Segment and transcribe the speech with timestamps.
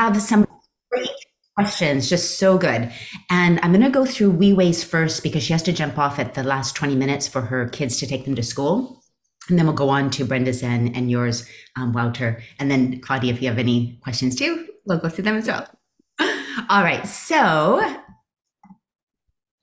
[0.00, 0.46] have some
[0.90, 1.08] great
[1.56, 2.90] questions, just so good.
[3.28, 6.34] And I'm going to go through WeWays first because she has to jump off at
[6.34, 9.02] the last 20 minutes for her kids to take them to school.
[9.48, 12.42] And then we'll go on to Brenda's and, and yours, um, Wouter.
[12.58, 15.68] And then, Claudia, if you have any questions too, we'll go through them as well.
[16.68, 17.06] All right.
[17.06, 17.82] So,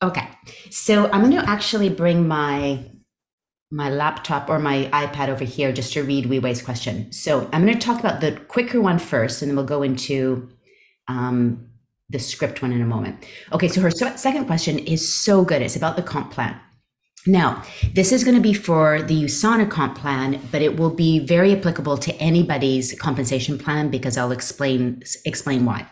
[0.03, 0.27] okay.
[0.69, 2.91] So I'm going to actually bring my
[3.71, 7.11] my laptop or my iPad over here just to read WeWay's question.
[7.11, 10.49] So I'm going to talk about the quicker one first, and then we'll go into
[11.07, 11.67] um,
[12.09, 13.25] the script one in a moment.
[13.51, 15.61] Okay, so her second question is so good.
[15.61, 16.59] It's about the comp plan.
[17.25, 17.61] Now,
[17.93, 21.53] this is going to be for the USANA comp plan, but it will be very
[21.53, 25.85] applicable to anybody's compensation plan because I'll explain explain why.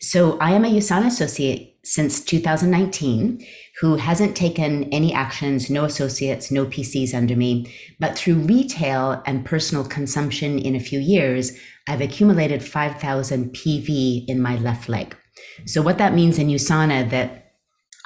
[0.00, 3.44] So I am a USANA associate since 2019
[3.80, 9.44] who hasn't taken any actions, no associates, no PCs under me, but through retail and
[9.44, 15.16] personal consumption in a few years, I've accumulated 5,000 PV in my left leg.
[15.64, 17.52] So what that means in USANA that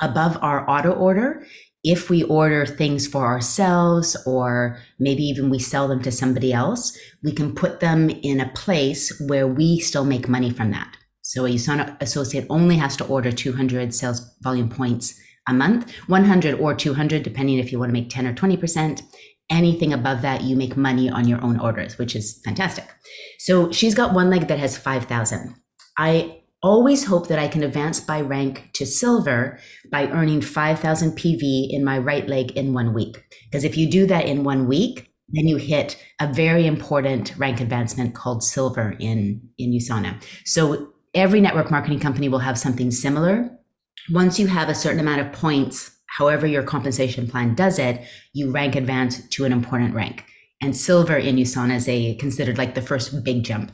[0.01, 1.45] above our auto order,
[1.83, 6.97] if we order things for ourselves or maybe even we sell them to somebody else,
[7.25, 10.97] we can put them in a place where we still make money from that.
[11.23, 16.59] So a USANA associate only has to order 200 sales volume points a month, 100
[16.61, 19.03] or 200, depending if you want to make 10 or 20%.
[19.51, 22.87] Anything above that, you make money on your own orders, which is fantastic.
[23.39, 25.55] So she's got one leg that has 5,000.
[25.99, 29.59] I always hope that I can advance by rank to silver
[29.91, 33.23] by earning 5,000 PV in my right leg in one week.
[33.45, 37.61] Because if you do that in one week, then you hit a very important rank
[37.61, 40.23] advancement called silver in, in USANA.
[40.47, 43.51] So every network marketing company will have something similar.
[44.11, 48.03] Once you have a certain amount of points, however your compensation plan does it,
[48.33, 50.25] you rank advance to an important rank.
[50.61, 53.73] And silver in USANA is a considered like the first big jump.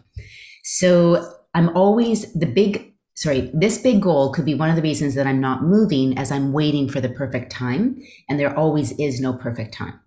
[0.64, 5.14] So I'm always the big, sorry, this big goal could be one of the reasons
[5.14, 8.00] that I'm not moving as I'm waiting for the perfect time.
[8.28, 9.98] And there always is no perfect time.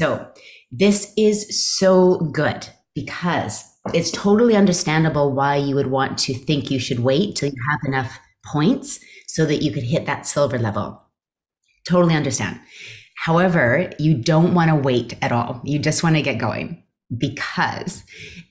[0.00, 0.30] So
[0.70, 6.78] this is so good because it's totally understandable why you would want to think you
[6.78, 11.02] should wait till you have enough points so that you could hit that silver level.
[11.86, 12.60] Totally understand.
[13.16, 15.60] However, you don't want to wait at all.
[15.64, 16.82] You just want to get going
[17.16, 18.04] because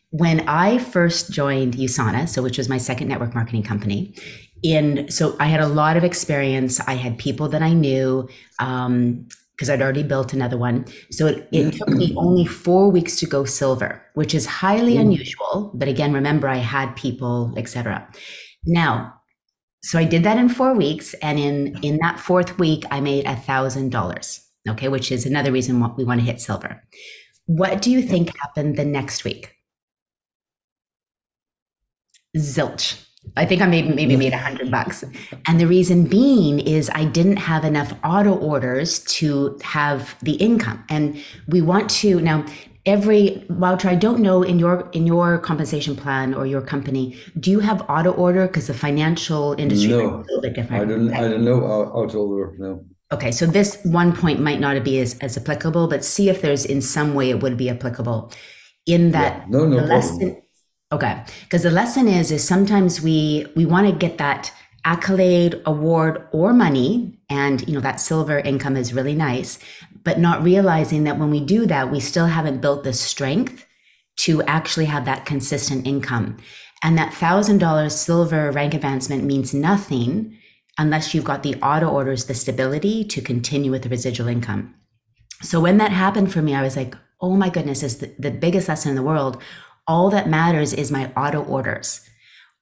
[0.09, 4.15] when I first joined USANA, so which was my second network marketing company,
[4.63, 6.79] and so I had a lot of experience.
[6.81, 8.27] I had people that I knew
[8.59, 10.85] um, because I'd already built another one.
[11.11, 15.71] So it, it took me only four weeks to go silver, which is highly unusual.
[15.73, 18.07] But again, remember I had people, etc.
[18.65, 19.16] Now,
[19.81, 23.25] so I did that in four weeks, and in in that fourth week, I made
[23.25, 24.41] a thousand dollars.
[24.67, 26.83] Okay, which is another reason why we want to hit silver.
[27.45, 29.53] What do you think happened the next week?
[32.37, 33.03] zilch.
[33.35, 35.03] I think I maybe maybe made a hundred bucks.
[35.47, 40.83] And the reason being is I didn't have enough auto orders to have the income.
[40.89, 42.45] And we want to now
[42.87, 47.51] every Wouter, I don't know in your in your compensation plan or your company, do
[47.51, 48.47] you have auto order?
[48.47, 50.81] Because the financial industry no, is a little bit different.
[50.81, 52.85] I don't I don't know auto order, no.
[53.11, 56.65] Okay, so this one point might not be as, as applicable, but see if there's
[56.65, 58.33] in some way it would be applicable.
[58.85, 60.41] In that yeah, no, no problem
[60.91, 61.21] Okay.
[61.43, 64.53] Because the lesson is, is sometimes we, we want to get that
[64.85, 67.19] accolade, award, or money.
[67.29, 69.59] And, you know, that silver income is really nice,
[70.07, 73.65] but not realizing that when we do that, we still haven't built the strength
[74.15, 76.37] to actually have that consistent income.
[76.81, 80.37] And that thousand dollars silver rank advancement means nothing
[80.77, 84.73] unless you've got the auto orders, the stability to continue with the residual income.
[85.41, 88.31] So when that happened for me, I was like, oh my goodness, is the, the
[88.31, 89.43] biggest lesson in the world.
[89.87, 91.99] All that matters is my auto orders.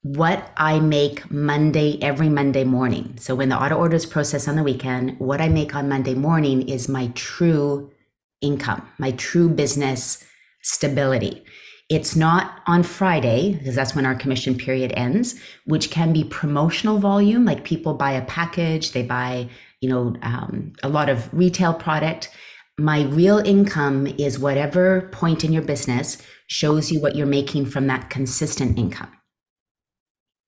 [0.06, 3.16] What I make Monday, every Monday morning.
[3.18, 6.70] So when the auto orders process on the weekend, what I make on Monday morning
[6.70, 7.92] is my true
[8.40, 10.24] income, my true business
[10.62, 11.44] stability.
[11.90, 17.00] It's not on Friday, because that's when our commission period ends, which can be promotional
[17.00, 19.50] volume, like people buy a package, they buy,
[19.82, 22.30] you know, um, a lot of retail product.
[22.78, 27.88] My real income is whatever point in your business shows you what you're making from
[27.88, 29.12] that consistent income.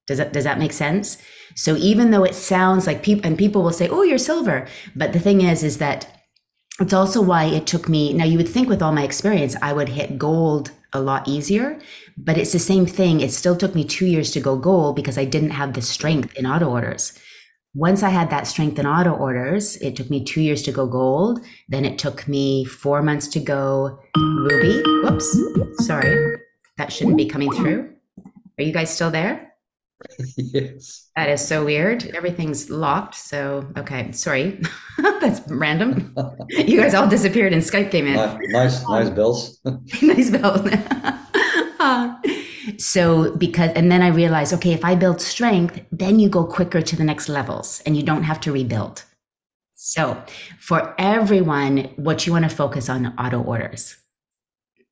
[0.08, 1.18] Does that, does that make sense?
[1.56, 4.68] So even though it sounds like people, and people will say, oh, you're silver.
[4.96, 6.08] But the thing is, is that
[6.80, 9.74] it's also why it took me, now you would think with all my experience, I
[9.74, 11.80] would hit gold a lot easier,
[12.18, 13.20] but it's the same thing.
[13.20, 16.36] It still took me two years to go gold because I didn't have the strength
[16.36, 17.18] in auto orders.
[17.74, 20.88] Once I had that strength in auto orders, it took me two years to go
[20.88, 21.42] gold.
[21.68, 24.82] Then it took me four months to go ruby.
[25.04, 25.38] Whoops,
[25.86, 26.38] sorry,
[26.78, 27.94] that shouldn't be coming through.
[28.58, 29.47] Are you guys still there?
[30.38, 31.10] yes.
[31.16, 32.06] That is so weird.
[32.16, 33.16] Everything's locked.
[33.16, 34.62] So, okay, sorry.
[34.98, 36.16] That's random.
[36.50, 38.14] You guys all disappeared and Skype came in.
[38.16, 39.60] Ni- Nice, nice bells.
[40.02, 40.62] nice bells.
[41.80, 42.16] Uh,
[42.78, 46.82] so, because, and then I realized, okay, if I build strength, then you go quicker
[46.82, 49.04] to the next levels and you don't have to rebuild.
[49.74, 50.22] So,
[50.60, 53.96] for everyone, what you want to focus on auto orders.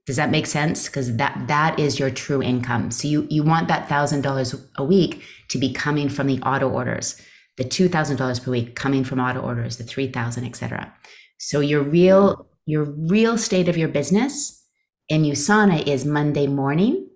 [0.06, 0.88] Does that make sense?
[0.88, 2.92] Because that that is your true income.
[2.92, 6.70] So you you want that thousand dollars a week to be coming from the auto
[6.70, 7.20] orders,
[7.58, 10.94] the two thousand dollars per week coming from auto orders, the three thousand, etc.
[11.40, 14.64] So your real your real state of your business
[15.10, 17.10] in USANA is Monday morning.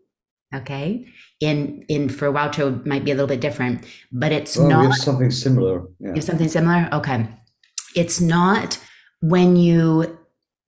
[0.53, 1.07] Okay.
[1.39, 4.95] In in for Wouter might be a little bit different, but it's oh, Well, not
[4.95, 5.83] something similar.
[5.99, 6.09] Yeah.
[6.09, 6.89] you have something similar?
[6.91, 7.27] Okay.
[7.95, 8.79] It's not
[9.21, 10.18] when you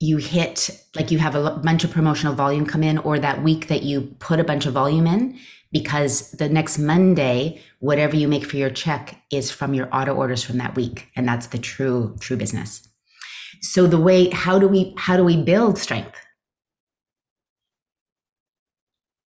[0.01, 3.68] you hit like you have a bunch of promotional volume come in or that week
[3.68, 5.38] that you put a bunch of volume in
[5.71, 10.44] because the next Monday whatever you make for your check is from your auto orders
[10.44, 12.88] from that week and that's the true true business.
[13.62, 16.18] So the way how do we how do we build strength?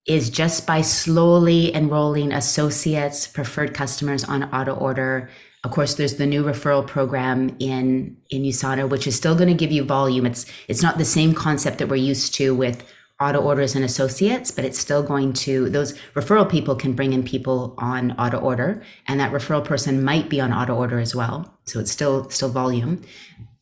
[0.06, 5.28] is just by slowly enrolling associates, preferred customers on auto order.
[5.66, 9.54] Of course, there's the new referral program in in USANA, which is still going to
[9.54, 10.24] give you volume.
[10.24, 12.84] It's it's not the same concept that we're used to with
[13.20, 17.24] auto orders and associates, but it's still going to those referral people can bring in
[17.24, 21.58] people on auto order, and that referral person might be on auto order as well.
[21.64, 23.02] So it's still still volume,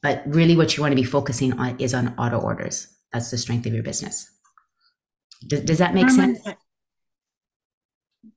[0.02, 2.86] but really what you want to be focusing on is on auto orders.
[3.14, 4.30] That's the strength of your business.
[5.46, 6.46] Does, does that make Carmen, sense?
[6.46, 6.56] I-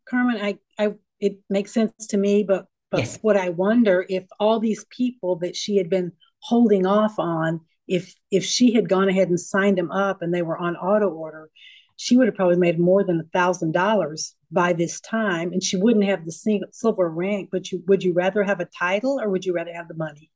[0.09, 3.19] Carmen, I, I, it makes sense to me, but, but Yes.
[3.21, 8.13] what I wonder if all these people that she had been holding off on, if,
[8.31, 11.49] if she had gone ahead and signed them up and they were on auto order,
[11.95, 15.75] she would have probably made more than a thousand dollars by this time, and she
[15.75, 17.49] wouldn't have the single silver rank.
[17.51, 20.29] But you, would you rather have a title or would you rather have the money?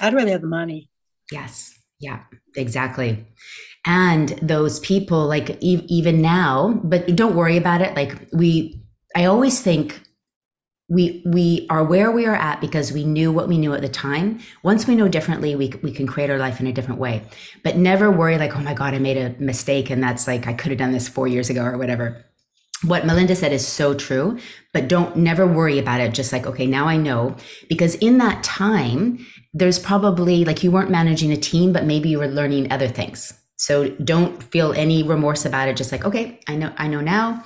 [0.00, 0.90] I'd rather have the money.
[1.32, 1.74] Yes.
[2.00, 2.22] Yeah,
[2.56, 3.26] exactly.
[3.84, 7.96] And those people, like e- even now, but don't worry about it.
[7.96, 8.80] Like we,
[9.16, 10.00] I always think
[10.88, 13.88] we we are where we are at because we knew what we knew at the
[13.88, 14.40] time.
[14.62, 17.22] Once we know differently, we we can create our life in a different way.
[17.62, 20.54] But never worry like, oh my god, I made a mistake, and that's like I
[20.54, 22.24] could have done this four years ago or whatever.
[22.84, 24.38] What Melinda said is so true,
[24.72, 26.14] but don't never worry about it.
[26.14, 27.36] Just like, okay, now I know.
[27.68, 32.18] Because in that time, there's probably like you weren't managing a team, but maybe you
[32.18, 33.34] were learning other things.
[33.56, 35.76] So don't feel any remorse about it.
[35.76, 37.44] Just like, okay, I know, I know now.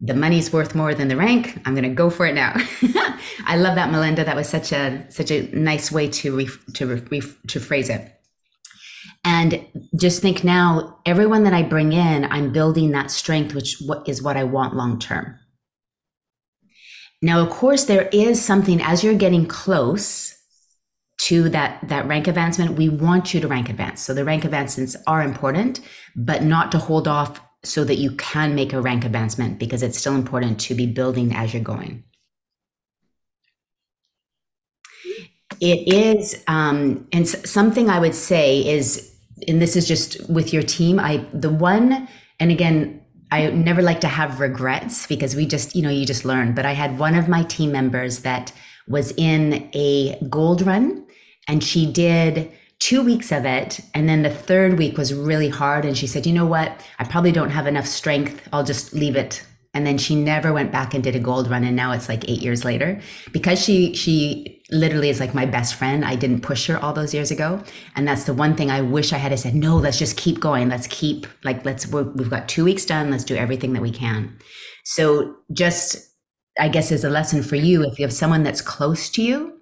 [0.00, 1.60] The money's worth more than the rank.
[1.64, 2.52] I'm going to go for it now.
[3.46, 4.24] I love that, Melinda.
[4.24, 8.10] That was such a such a nice way to re, to re, to phrase it.
[9.24, 9.66] And
[9.98, 14.36] just think now, everyone that I bring in, I'm building that strength, which is what
[14.36, 15.38] I want long term.
[17.22, 20.34] Now, of course, there is something as you're getting close
[21.20, 24.02] to that that rank advancement, we want you to rank advance.
[24.02, 25.80] So the rank advancements are important,
[26.14, 29.98] but not to hold off so that you can make a rank advancement because it's
[29.98, 32.04] still important to be building as you're going.
[35.60, 39.14] It is, um, and something I would say is,
[39.46, 40.98] and this is just with your team.
[40.98, 42.08] I the one,
[42.40, 43.00] and again,
[43.30, 46.54] I never like to have regrets because we just, you know, you just learn.
[46.54, 48.52] But I had one of my team members that
[48.88, 51.06] was in a gold run,
[51.48, 55.84] and she did two weeks of it, and then the third week was really hard.
[55.84, 56.80] And she said, "You know what?
[56.98, 58.48] I probably don't have enough strength.
[58.52, 61.64] I'll just leave it." And then she never went back and did a gold run,
[61.64, 63.00] and now it's like eight years later
[63.32, 66.04] because she she literally is like my best friend.
[66.04, 67.62] I didn't push her all those years ago.
[67.96, 70.68] And that's the one thing I wish I had said, no, let's just keep going.
[70.68, 73.10] Let's keep like, let's, we've got two weeks done.
[73.10, 74.36] Let's do everything that we can.
[74.84, 75.96] So just,
[76.58, 79.60] I guess as a lesson for you, if you have someone that's close to you,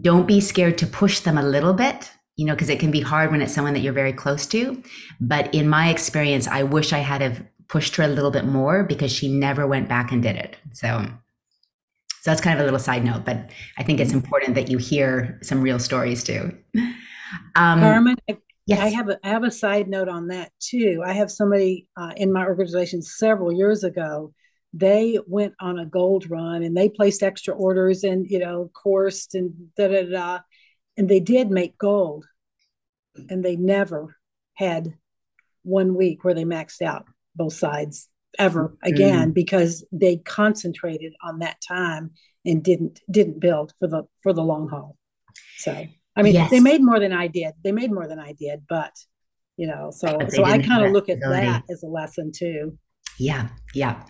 [0.00, 3.00] don't be scared to push them a little bit, you know, because it can be
[3.00, 4.82] hard when it's someone that you're very close to.
[5.20, 8.84] But in my experience, I wish I had have pushed her a little bit more
[8.84, 10.56] because she never went back and did it.
[10.72, 11.06] So
[12.24, 14.78] so that's kind of a little side note, but I think it's important that you
[14.78, 16.56] hear some real stories too.
[17.56, 18.36] Um, Carmen, I,
[18.66, 18.78] yes.
[18.78, 21.02] I have a I have a side note on that too.
[21.04, 24.32] I have somebody uh, in my organization several years ago.
[24.72, 29.34] They went on a gold run and they placed extra orders and you know coursed
[29.34, 30.38] and da da da,
[30.96, 32.26] and they did make gold,
[33.28, 34.16] and they never
[34.54, 34.94] had
[35.62, 38.08] one week where they maxed out both sides
[38.38, 39.34] ever again mm.
[39.34, 42.10] because they concentrated on that time
[42.44, 44.96] and didn't didn't build for the for the long haul.
[45.58, 45.86] So
[46.16, 46.50] I mean, yes.
[46.50, 47.54] they made more than I did.
[47.62, 48.92] They made more than I did, but
[49.56, 51.46] you know, so so I kind of look at ability.
[51.46, 52.78] that as a lesson too.
[53.18, 54.02] Yeah, yeah,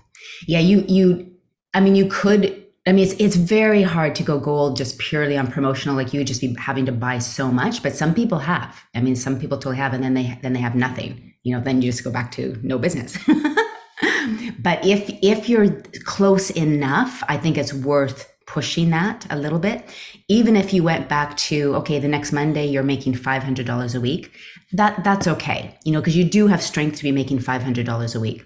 [0.46, 0.60] yeah.
[0.60, 1.32] You you,
[1.74, 5.38] I mean, you could I mean, it's it's very hard to go gold just purely
[5.38, 5.96] on promotional.
[5.96, 8.82] Like you would just be having to buy so much, but some people have.
[8.94, 11.32] I mean, some people totally have, and then they then they have nothing.
[11.44, 13.16] You know, then you just go back to no business.
[14.58, 15.70] but if if you're
[16.04, 19.88] close enough, I think it's worth pushing that a little bit.
[20.28, 23.94] Even if you went back to okay, the next Monday you're making five hundred dollars
[23.94, 24.30] a week,
[24.72, 25.74] that that's okay.
[25.84, 28.44] You know, because you do have strength to be making five hundred dollars a week.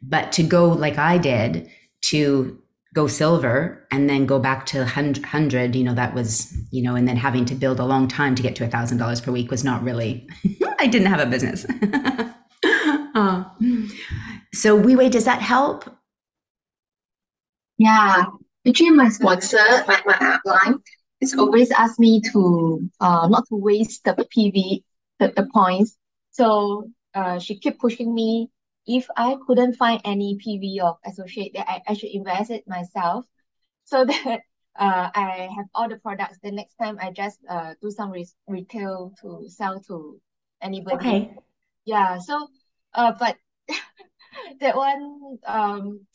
[0.00, 1.68] But to go like I did
[2.10, 2.58] to
[2.94, 7.08] go silver and then go back to 100 you know that was you know and
[7.08, 9.50] then having to build a long time to get to a thousand dollars per week
[9.50, 10.28] was not really
[10.78, 11.66] i didn't have a business
[13.14, 13.44] uh,
[14.54, 15.84] so WeWei does that help
[17.78, 18.24] Yeah,
[18.66, 19.58] actually, my sponsor,
[19.88, 20.78] my, my upline,
[21.20, 24.82] is always ask me to uh not to waste the PV,
[25.18, 25.96] the, the points.
[26.30, 28.50] So uh she keep pushing me.
[28.86, 33.26] If I couldn't find any PV or associate, that I, I should invest it myself,
[33.84, 34.40] so that
[34.78, 36.38] uh I have all the products.
[36.42, 40.20] The next time I just uh do some re retail to sell to
[40.62, 41.16] anybody.
[41.16, 41.34] okay
[41.84, 42.18] Yeah.
[42.18, 42.48] So
[42.94, 43.36] uh, but
[44.60, 46.06] that one um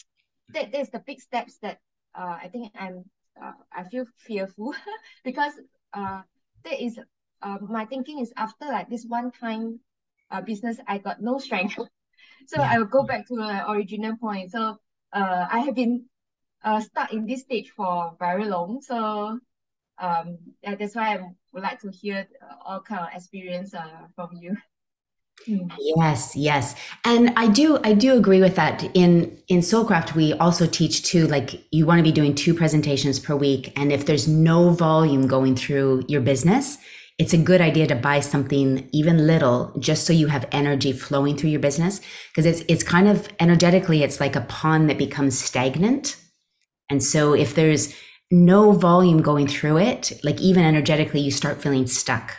[0.49, 1.79] that that's the big steps that
[2.15, 3.05] uh I think I'm
[3.41, 4.73] uh, I feel fearful
[5.23, 5.53] because
[5.93, 6.21] uh
[6.63, 6.99] that is
[7.41, 9.79] uh, my thinking is after like this one time
[10.31, 11.77] uh business I got no strength
[12.48, 12.69] so Yeah.
[12.72, 14.77] I will go back to the original point so
[15.13, 16.05] uh I have been
[16.63, 19.39] uh stuck in this stage for very long so
[20.00, 21.22] um that's why I
[21.53, 24.55] would like to hear uh, all kind of experience uh from you.
[25.48, 25.72] Mm.
[25.79, 26.75] Yes, yes.
[27.05, 28.84] And I do I do agree with that.
[28.93, 33.19] In in Soulcraft, we also teach too, like you want to be doing two presentations
[33.19, 33.72] per week.
[33.77, 36.77] And if there's no volume going through your business,
[37.19, 41.35] it's a good idea to buy something even little just so you have energy flowing
[41.35, 41.99] through your business.
[42.31, 46.15] Because it's it's kind of energetically, it's like a pond that becomes stagnant.
[46.89, 47.93] And so if there's
[48.31, 52.38] no volume going through it, like even energetically, you start feeling stuck.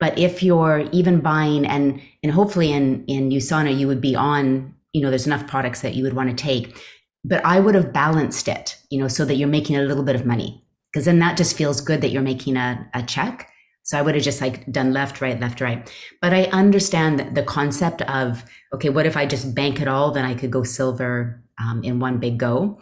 [0.00, 4.74] But if you're even buying and and hopefully in in USANA you would be on,
[4.94, 6.74] you know, there's enough products that you would want to take.
[7.22, 10.16] But I would have balanced it, you know, so that you're making a little bit
[10.16, 10.64] of money.
[10.90, 13.50] Because then that just feels good that you're making a, a check.
[13.86, 15.88] So I would have just like done left, right, left, right.
[16.20, 20.10] But I understand the concept of, okay, what if I just bank it all?
[20.10, 22.80] Then I could go silver um, in one big go.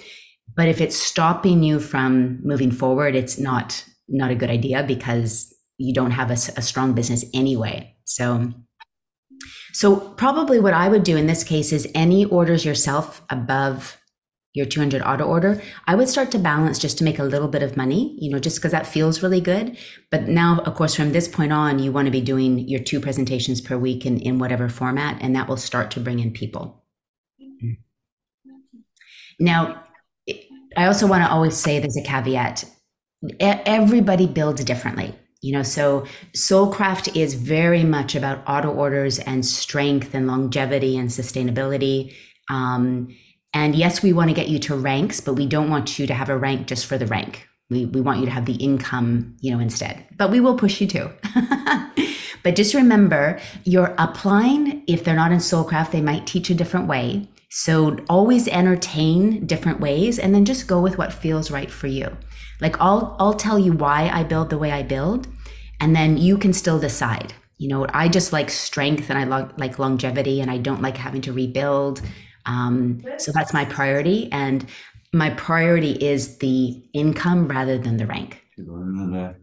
[0.56, 5.52] But if it's stopping you from moving forward, it's not not a good idea because
[5.76, 7.94] you don't have a strong business anyway.
[8.04, 8.52] So,
[9.72, 13.98] so probably what I would do in this case is any orders yourself above
[14.54, 17.62] your 200 auto order, I would start to balance just to make a little bit
[17.62, 19.76] of money, you know, just because that feels really good.
[20.12, 23.00] But now, of course, from this point on, you want to be doing your two
[23.00, 26.84] presentations per week in, in whatever format, and that will start to bring in people.
[29.40, 29.82] Now,
[30.76, 32.64] I also want to always say there's a caveat.
[33.40, 35.14] Everybody builds differently.
[35.42, 41.10] You know, so Soulcraft is very much about auto orders and strength and longevity and
[41.10, 42.14] sustainability.
[42.48, 43.08] Um,
[43.54, 46.14] and yes, we want to get you to ranks, but we don't want you to
[46.14, 47.48] have a rank just for the rank.
[47.70, 50.04] We, we want you to have the income, you know, instead.
[50.16, 51.12] But we will push you to.
[52.42, 54.82] but just remember, you're applying.
[54.86, 57.28] if they're not in Soulcraft, they might teach a different way.
[57.48, 62.14] So always entertain different ways and then just go with what feels right for you.
[62.60, 65.28] Like I'll I'll tell you why I build the way I build
[65.80, 67.32] and then you can still decide.
[67.58, 70.96] You know, I just like strength and I lo- like longevity and I don't like
[70.96, 72.02] having to rebuild.
[72.46, 74.66] Um, so that's my priority and
[75.12, 78.42] my priority is the income rather than the rank.
[78.56, 79.36] Een eh.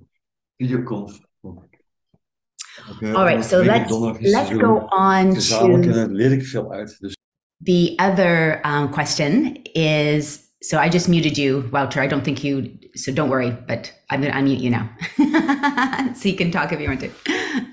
[3.14, 3.92] All right, so let's
[4.22, 6.98] let's go on to en leer ik veel uit.
[7.00, 7.18] Dus
[7.64, 12.02] the other um, question is so I just muted you, Wouter.
[12.02, 16.14] I don't think you, so don't worry, but I'm going to unmute you now.
[16.14, 17.12] so you can talk if you want to.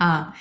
[0.00, 0.32] Uh,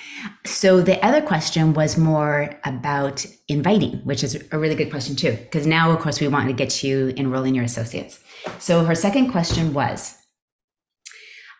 [0.46, 5.32] so the other question was more about inviting, which is a really good question too,
[5.32, 8.20] because now, of course, we want to get you enrolling your associates.
[8.58, 10.16] So her second question was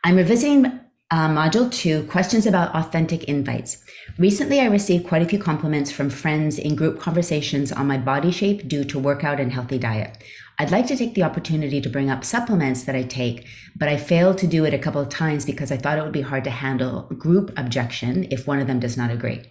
[0.04, 0.80] I'm revisiting
[1.10, 3.82] uh, module two questions about authentic invites.
[4.18, 8.30] Recently, I received quite a few compliments from friends in group conversations on my body
[8.30, 10.16] shape due to workout and healthy diet.
[10.60, 13.46] I'd like to take the opportunity to bring up supplements that I take,
[13.76, 16.10] but I failed to do it a couple of times because I thought it would
[16.10, 19.42] be hard to handle group objection if one of them does not agree.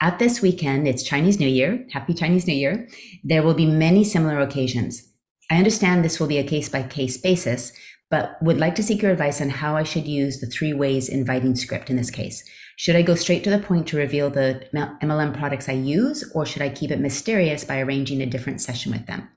[0.00, 1.84] At this weekend, it's Chinese New Year.
[1.90, 2.86] Happy Chinese New Year.
[3.24, 5.02] There will be many similar occasions.
[5.50, 7.72] I understand this will be a case by case basis,
[8.08, 11.08] but would like to seek your advice on how I should use the three ways
[11.08, 12.48] inviting script in this case.
[12.76, 16.46] Should I go straight to the point to reveal the MLM products I use, or
[16.46, 19.28] should I keep it mysterious by arranging a different session with them?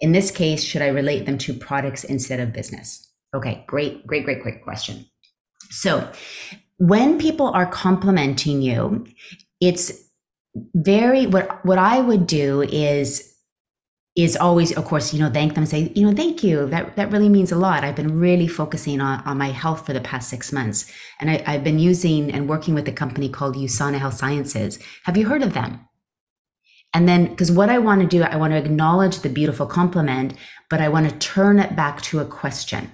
[0.00, 3.10] In this case, should I relate them to products instead of business?
[3.34, 5.06] Okay, great, great, great, great question.
[5.70, 6.10] So,
[6.78, 9.06] when people are complimenting you,
[9.60, 9.92] it's
[10.74, 13.32] very what what I would do is
[14.16, 16.66] is always, of course, you know, thank them and say, you know, thank you.
[16.66, 17.84] That that really means a lot.
[17.84, 20.90] I've been really focusing on, on my health for the past six months.
[21.20, 24.78] And I, I've been using and working with a company called USANA Health Sciences.
[25.04, 25.86] Have you heard of them?
[26.96, 30.32] And then, because what I want to do, I want to acknowledge the beautiful compliment,
[30.70, 32.90] but I want to turn it back to a question.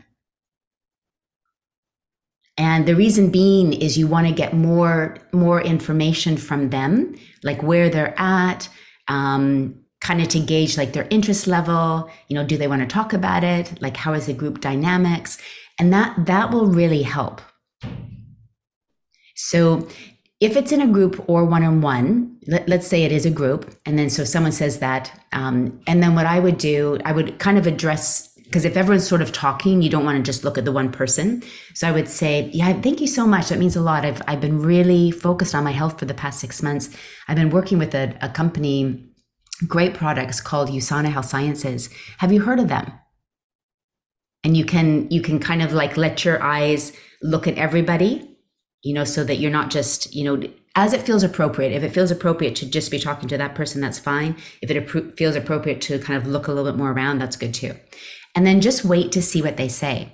[2.56, 7.62] And the reason being is you want to get more more information from them, like
[7.62, 8.68] where they're at,
[9.06, 12.10] um, kind of to gauge like their interest level.
[12.26, 13.80] You know, do they want to talk about it?
[13.80, 15.38] Like, how is the group dynamics?
[15.78, 17.40] And that that will really help.
[19.36, 19.86] So
[20.42, 23.72] if it's in a group or one on one, let's say it is a group,
[23.86, 27.38] and then so someone says that, um, and then what I would do, I would
[27.38, 30.58] kind of address because if everyone's sort of talking, you don't want to just look
[30.58, 31.42] at the one person.
[31.74, 33.48] So I would say, yeah, thank you so much.
[33.48, 34.04] That means a lot.
[34.04, 36.90] I've I've been really focused on my health for the past six months.
[37.28, 39.08] I've been working with a, a company,
[39.68, 41.88] great products called USANA Health Sciences.
[42.18, 42.92] Have you heard of them?
[44.42, 48.31] And you can you can kind of like let your eyes look at everybody
[48.82, 51.72] you know, so that you're not just, you know, as it feels appropriate.
[51.72, 54.36] If it feels appropriate to just be talking to that person, that's fine.
[54.60, 57.36] If it appro- feels appropriate to kind of look a little bit more around, that's
[57.36, 57.74] good too.
[58.34, 60.12] And then just wait to see what they say.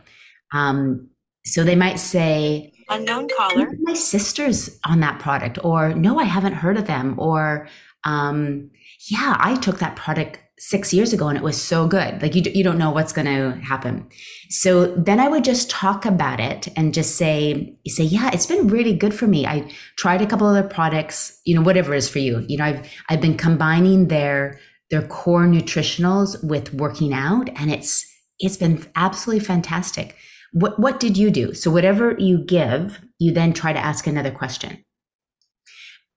[0.53, 1.11] Um,
[1.45, 3.71] so they might say, unknown caller.
[3.83, 7.69] My sister's on that product, or no, I haven't heard of them, or
[8.05, 8.71] um,
[9.09, 12.21] yeah, I took that product six years ago and it was so good.
[12.21, 14.09] Like you, you don't know what's going to happen.
[14.51, 18.67] So then I would just talk about it and just say, say, yeah, it's been
[18.67, 19.47] really good for me.
[19.47, 22.45] I tried a couple other products, you know, whatever is for you.
[22.49, 24.59] You know, I've, I've been combining their,
[24.91, 28.05] their core nutritionals with working out and it's,
[28.41, 30.17] it's been absolutely fantastic.
[30.53, 31.55] What, what did you do?
[31.55, 34.85] So whatever you give, you then try to ask another question.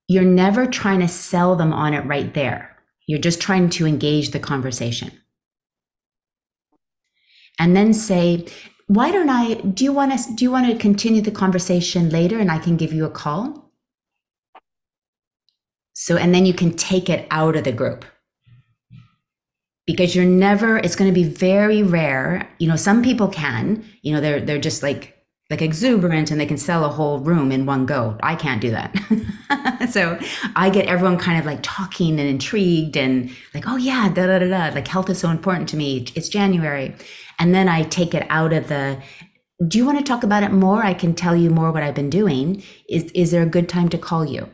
[0.08, 2.71] You're never trying to sell them on it right there
[3.06, 5.12] you're just trying to engage the conversation.
[7.58, 8.46] And then say,
[8.86, 12.38] why don't I do you want to do you want to continue the conversation later
[12.38, 13.70] and I can give you a call?
[15.94, 18.04] So and then you can take it out of the group.
[19.86, 22.48] Because you're never it's going to be very rare.
[22.58, 25.11] You know, some people can, you know, they're they're just like
[25.52, 28.16] like exuberant and they can sell a whole room in one go.
[28.22, 28.96] I can't do that.
[29.90, 30.18] so
[30.56, 34.38] I get everyone kind of like talking and intrigued and like, oh yeah, da da
[34.38, 34.74] da da.
[34.74, 36.06] Like health is so important to me.
[36.14, 36.96] It's January.
[37.38, 38.98] And then I take it out of the
[39.68, 40.82] do you want to talk about it more?
[40.82, 42.62] I can tell you more what I've been doing.
[42.88, 44.48] Is is there a good time to call you?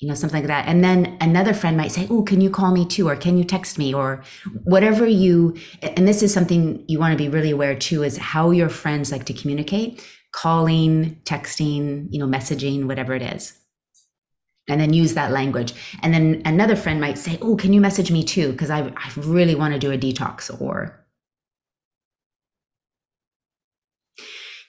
[0.00, 0.66] You know, something like that.
[0.66, 3.08] And then another friend might say, Oh, can you call me too?
[3.08, 3.92] Or can you text me?
[3.92, 4.22] Or
[4.64, 8.50] whatever you, and this is something you want to be really aware too, is how
[8.50, 13.56] your friends like to communicate, calling, texting, you know, messaging, whatever it is.
[14.68, 15.74] And then use that language.
[16.02, 18.52] And then another friend might say, Oh, can you message me too?
[18.52, 20.99] Because I, I really want to do a detox or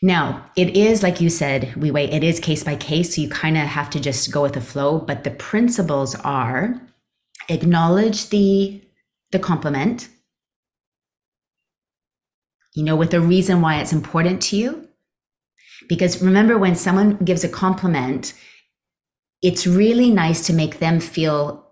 [0.01, 3.15] Now, it is like you said, we wait, it is case by case.
[3.15, 4.99] So you kind of have to just go with the flow.
[4.99, 6.81] But the principles are
[7.49, 8.81] acknowledge the
[9.31, 10.09] the compliment,
[12.73, 14.87] you know, with a reason why it's important to you.
[15.87, 18.33] Because remember, when someone gives a compliment,
[19.41, 21.67] it's really nice to make them feel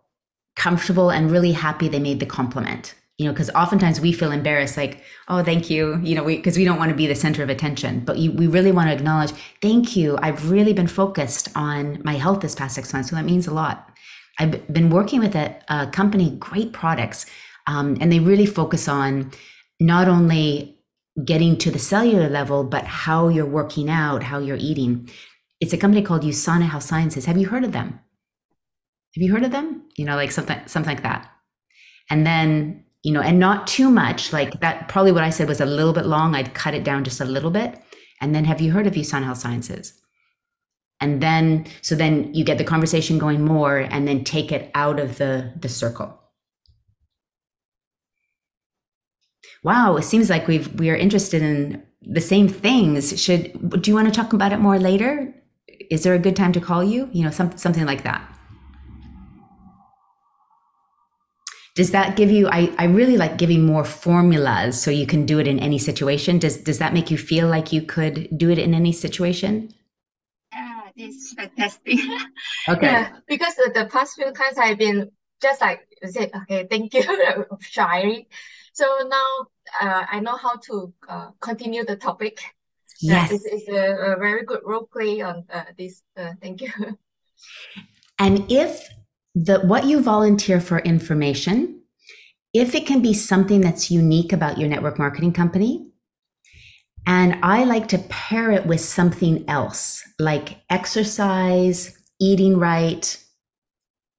[0.55, 4.77] comfortable and really happy they made the compliment you know, because oftentimes we feel embarrassed,
[4.77, 7.43] like, oh, thank you, you know, because we, we, don't want to be the center
[7.43, 7.99] of attention.
[7.99, 10.17] But you, we really want to acknowledge, thank you.
[10.21, 13.09] I've really been focused on my health this past six months.
[13.09, 13.89] So that means a lot.
[14.39, 17.25] I've been working with a, a company, great products,
[17.67, 19.31] um, and they really focus on
[19.81, 20.79] not only
[21.25, 25.09] getting to the cellular level, but how you're working out, how you're eating.
[25.59, 27.25] It's a company called USANA Health Sciences.
[27.25, 27.99] Have you heard of them?
[29.15, 29.83] Have you heard of them?
[29.97, 31.29] You know, like something, something like that.
[32.09, 34.33] And then you know, and not too much.
[34.33, 36.35] Like that, probably what I said was a little bit long.
[36.35, 37.81] I'd cut it down just a little bit.
[38.21, 39.93] And then, have you heard of USANA Health Sciences?
[40.99, 44.99] And then, so then you get the conversation going more, and then take it out
[44.99, 46.19] of the the circle.
[49.63, 53.21] Wow, it seems like we've we are interested in the same things.
[53.21, 55.33] Should do you want to talk about it more later?
[55.89, 57.09] Is there a good time to call you?
[57.11, 58.38] You know, some, something like that.
[61.79, 65.39] Does that give you I, I really like giving more formulas so you can do
[65.39, 68.59] it in any situation does does that make you feel like you could do it
[68.59, 69.71] in any situation
[70.51, 71.99] yeah it's fantastic
[72.73, 75.09] okay yeah, because the past few times i've been
[75.41, 77.03] just like say okay thank you
[77.61, 78.25] shy
[78.79, 79.29] So now
[79.81, 82.41] uh, I know how to uh, continue the topic.
[83.01, 83.31] Yes.
[83.31, 86.01] It's, it's a, a very good role play on uh, this.
[86.15, 86.71] Uh, thank you.
[88.21, 88.89] And if
[89.43, 91.81] the what you volunteer for information,
[92.53, 95.87] if it can be something that's unique about your network marketing company,
[97.05, 103.17] and I like to pair it with something else like exercise, eating right,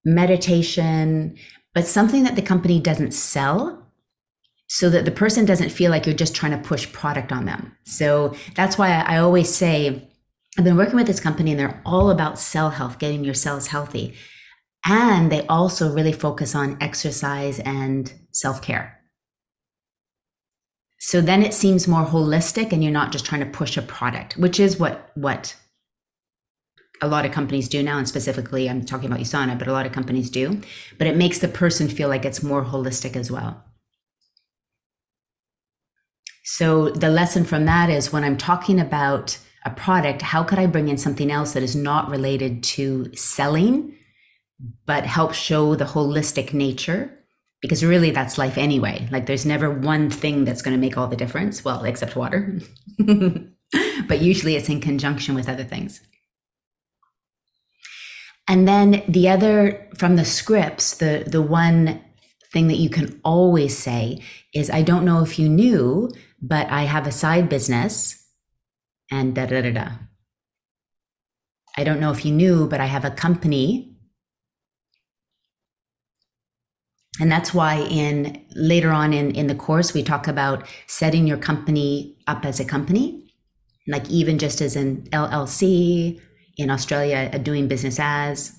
[0.04, 1.36] meditation,
[1.74, 3.76] but something that the company doesn't sell
[4.68, 7.76] so that the person doesn't feel like you're just trying to push product on them.
[7.84, 10.08] So that's why I always say,
[10.56, 13.66] I've been working with this company and they're all about cell health, getting your cells
[13.66, 14.14] healthy.
[14.84, 18.98] And they also really focus on exercise and self care.
[20.98, 24.36] So then it seems more holistic and you're not just trying to push a product,
[24.36, 25.56] which is what, what
[27.00, 27.98] a lot of companies do now.
[27.98, 30.60] And specifically, I'm talking about USANA, but a lot of companies do.
[30.98, 33.64] But it makes the person feel like it's more holistic as well.
[36.44, 40.66] So the lesson from that is when I'm talking about a product, how could I
[40.66, 43.96] bring in something else that is not related to selling,
[44.86, 47.16] but help show the holistic nature?
[47.60, 49.06] Because really, that's life anyway.
[49.10, 51.64] Like, there's never one thing that's going to make all the difference.
[51.64, 52.58] Well, except water.
[54.08, 56.00] but usually it's in conjunction with other things.
[58.48, 62.02] And then the other from the scripts, the the one
[62.52, 66.10] thing that you can always say is I don't know if you knew,
[66.42, 68.26] but I have a side business
[69.10, 69.88] and da da da da.
[71.76, 73.94] I don't know if you knew, but I have a company.
[77.20, 81.36] And that's why in later on in, in the course we talk about setting your
[81.36, 83.30] company up as a company,
[83.86, 86.20] like even just as an LLC
[86.56, 88.58] in Australia, uh, doing business as,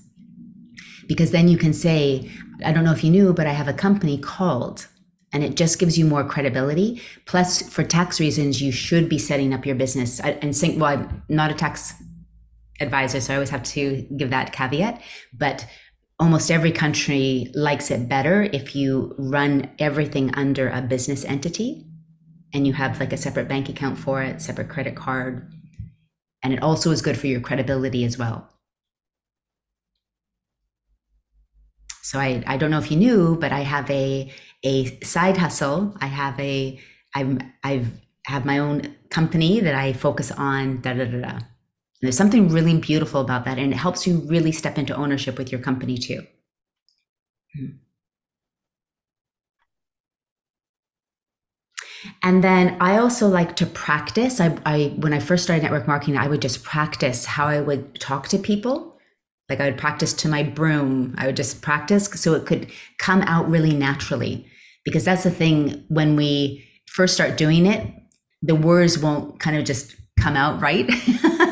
[1.08, 2.30] because then you can say,
[2.63, 4.88] I don't know if you knew, but I have a company called
[5.34, 7.02] and it just gives you more credibility.
[7.26, 11.24] Plus, for tax reasons, you should be setting up your business and think, well, I'm
[11.30, 11.93] not a tax
[12.80, 15.02] advisor, so I always have to give that caveat.
[15.34, 15.65] But
[16.21, 21.84] almost every country likes it better if you run everything under a business entity
[22.53, 25.51] and you have like a separate bank account for it, separate credit card.
[26.43, 28.47] And it also is good for your credibility as well.
[32.03, 34.31] So I, I don't know if you knew, but I have a
[34.63, 35.95] a side hustle.
[36.01, 36.79] I have a
[37.15, 37.88] I'm I've
[38.27, 41.39] have my own company that I focus on da da da da.
[42.01, 45.51] There's something really beautiful about that, and it helps you really step into ownership with
[45.51, 46.25] your company too.
[52.23, 54.39] And then I also like to practice.
[54.39, 57.99] I, I when I first started network marketing, I would just practice how I would
[57.99, 58.91] talk to people
[59.51, 61.13] like I would practice to my broom.
[61.17, 64.47] I would just practice so it could come out really naturally.
[64.85, 67.85] Because that's the thing when we first start doing it,
[68.41, 70.89] the words won't kind of just come out right.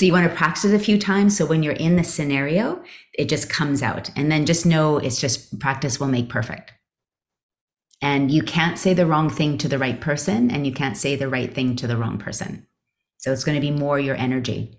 [0.00, 1.36] so you want to practice a few times.
[1.36, 2.82] So when you're in the scenario,
[3.18, 4.10] it just comes out.
[4.16, 6.72] And then just know it's just practice will make perfect.
[8.00, 11.16] And you can't say the wrong thing to the right person, and you can't say
[11.16, 12.66] the right thing to the wrong person.
[13.18, 14.74] So it's going to be more your energy.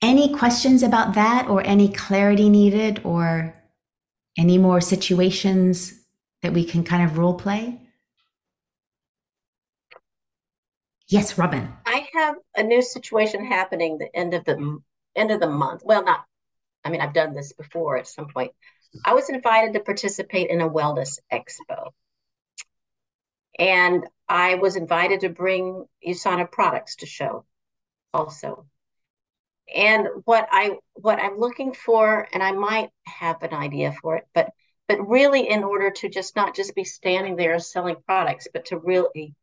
[0.00, 3.60] Any questions about that or any clarity needed or
[4.38, 5.94] any more situations
[6.42, 7.81] that we can kind of role play?
[11.12, 11.70] Yes, Robin.
[11.84, 14.78] I have a new situation happening the end of the
[15.14, 15.82] end of the month.
[15.84, 16.24] Well, not
[16.84, 18.52] I mean, I've done this before at some point.
[19.04, 21.90] I was invited to participate in a wellness expo.
[23.58, 27.44] And I was invited to bring USANA products to show
[28.14, 28.66] also
[29.74, 34.24] and what i what i'm looking for and i might have an idea for it
[34.34, 34.50] but
[34.88, 38.76] but really in order to just not just be standing there selling products but to
[38.76, 39.34] really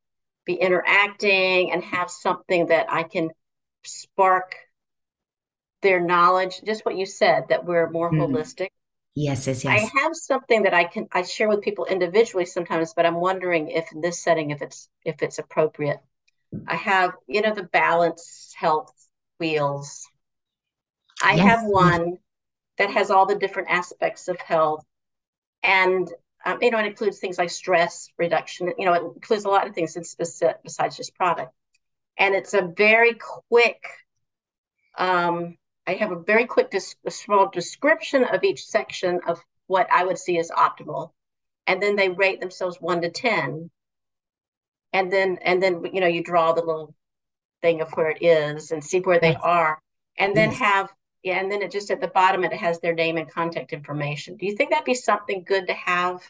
[0.49, 3.29] be interacting and have something that i can
[3.83, 4.55] spark
[5.81, 8.19] their knowledge just what you said that we're more mm.
[8.19, 8.69] holistic
[9.15, 12.93] yes yes yes i have something that i can i share with people individually sometimes
[12.93, 15.99] but i'm wondering if in this setting if it's if it's appropriate
[16.67, 18.93] i have you know the balance health
[19.39, 20.09] wheels
[21.21, 21.45] I yes.
[21.45, 22.17] have one
[22.77, 24.85] that has all the different aspects of health.
[25.63, 26.09] And,
[26.45, 28.71] um, you know, it includes things like stress reduction.
[28.77, 31.53] You know, it includes a lot of things specific, besides just product.
[32.17, 33.83] And it's a very quick,
[34.97, 39.87] um, I have a very quick, dis- a small description of each section of what
[39.91, 41.11] I would see as optimal.
[41.67, 43.69] And then they rate themselves one to 10.
[44.91, 46.95] And then, and then, you know, you draw the little
[47.61, 49.81] thing of where it is and see where they are.
[50.17, 50.89] And then have
[51.23, 54.37] yeah, and then it just at the bottom it has their name and contact information.
[54.37, 56.21] Do you think that'd be something good to have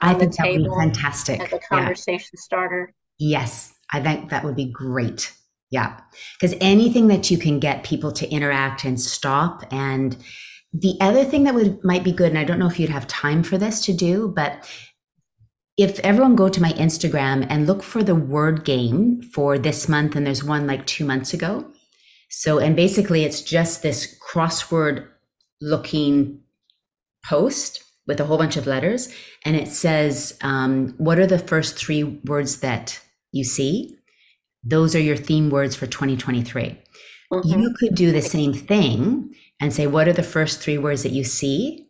[0.00, 1.40] I think that would be fantastic.
[1.40, 1.60] as a Yeah.
[1.68, 2.92] conversation starter?
[3.18, 5.32] Yes, I think that would be great.
[5.70, 5.98] Yeah.
[6.38, 9.64] Because anything that you can get people to interact and stop.
[9.70, 10.16] And
[10.72, 13.06] the other thing that would might be good, and I don't know if you'd have
[13.06, 14.68] time for this to do, but
[15.76, 20.14] if everyone go to my Instagram and look for the word game for this month,
[20.14, 21.70] and there's one like two months ago.
[22.30, 25.06] So, and basically it's just this crossword
[25.60, 26.40] looking
[27.24, 29.12] post with a whole bunch of letters.
[29.44, 33.00] And it says, um, what are the first three words that
[33.32, 33.96] you see?
[34.62, 36.78] Those are your theme words for 2023.
[37.32, 37.62] Mhm.
[37.62, 41.12] You could do the same thing and say, what are the first three words that
[41.12, 41.86] you see?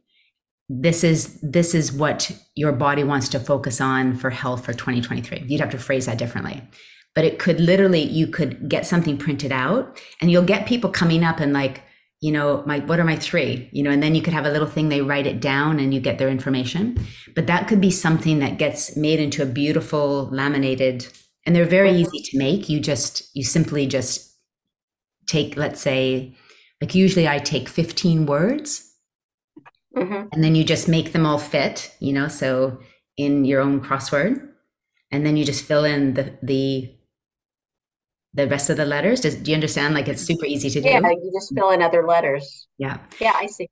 [0.68, 5.44] This is this is what your body wants to focus on for health for 2023.
[5.46, 6.62] You'd have to phrase that differently.
[7.14, 11.24] But it could literally, you could get something printed out and you'll get people coming
[11.24, 11.82] up and like,
[12.20, 13.68] you know, my what are my three?
[13.72, 15.92] You know, and then you could have a little thing, they write it down and
[15.92, 16.98] you get their information.
[17.34, 21.06] But that could be something that gets made into a beautiful laminated,
[21.44, 22.68] and they're very easy to make.
[22.68, 24.34] You just you simply just
[25.26, 26.34] take, let's say,
[26.80, 28.90] like usually I take 15 words
[29.96, 30.28] Mhm.
[30.32, 32.78] and then you just make them all fit, you know, so
[33.16, 34.48] in your own crossword.
[35.12, 36.93] And then you just fill in the the
[38.34, 39.20] the rest of the letters.
[39.20, 39.94] Does, do you understand?
[39.94, 40.88] Like it's super easy to do.
[40.88, 42.66] Yeah, you just fill in other letters.
[42.78, 42.98] yeah.
[43.20, 43.68] Yeah, I see.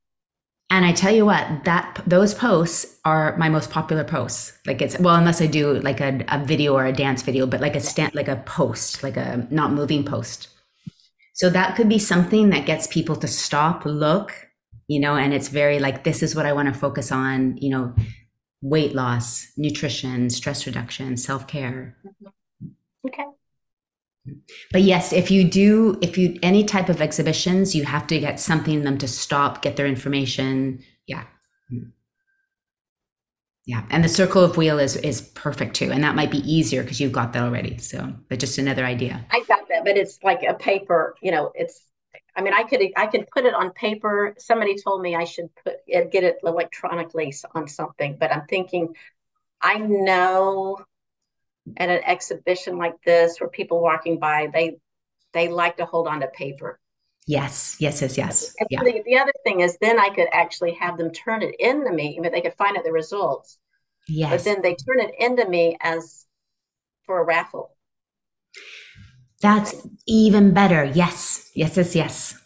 [0.70, 4.55] And I tell you what, that those posts are my most popular posts.
[4.66, 7.61] Like it's well, unless I do like a, a video or a dance video, but
[7.61, 10.48] like a stand, like a post, like a not moving post.
[11.35, 14.33] So that could be something that gets people to stop, look,
[14.87, 17.68] you know, and it's very like this is what I want to focus on, you
[17.68, 17.94] know,
[18.62, 21.98] weight loss, nutrition, stress reduction, self care.
[22.07, 22.68] Mm-hmm.
[23.09, 23.25] Okay.
[24.70, 28.38] But yes, if you do, if you any type of exhibitions, you have to get
[28.38, 30.80] something in them to stop, get their information.
[31.06, 31.24] Yeah.
[33.66, 33.85] Yeah.
[33.90, 35.90] And the circle of wheel is is perfect too.
[35.92, 37.78] And that might be easier because you've got that already.
[37.78, 39.24] So but just another idea.
[39.30, 41.80] I got that, but it's like a paper, you know, it's
[42.35, 44.35] I mean, I could I could put it on paper.
[44.38, 48.94] Somebody told me I should put get it electronically on something, but I'm thinking
[49.61, 50.78] I know
[51.77, 54.79] at an exhibition like this where people walking by, they
[55.33, 56.79] they like to hold on to paper.
[57.27, 57.77] Yes.
[57.79, 58.55] Yes, yes, yes.
[58.59, 58.83] And Yeah.
[58.83, 62.18] the, the other thing is then I could actually have them turn it into me,
[62.22, 63.59] but they could find out the results.
[64.09, 64.31] Yes.
[64.31, 66.27] But then they turn it into me as
[67.07, 67.77] for a raffle.
[69.40, 69.75] That's
[70.07, 70.85] even better.
[70.85, 71.51] Yes.
[71.55, 72.41] Yes, yes, yes.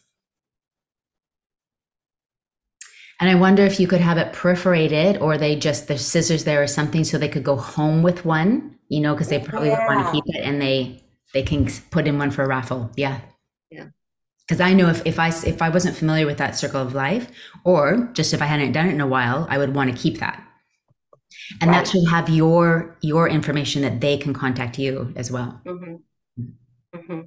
[3.19, 6.63] And I wonder if you could have it perforated or they just, there's scissors there
[6.63, 9.79] or something so they could go home with one, you know, because they probably would
[9.79, 11.03] want to keep it and they,
[11.33, 12.91] they can put in one for a raffle.
[12.97, 13.21] Yeah.
[13.71, 13.87] Yeah.
[14.47, 17.31] Because I know if, if I, if I wasn't familiar with that circle of life
[17.65, 20.19] or just if I hadn't done it in a while, I would want to keep
[20.19, 20.43] that.
[21.61, 25.61] And that should have your, your information that they can contact you as well.
[25.65, 25.97] hmm
[26.95, 27.21] hmm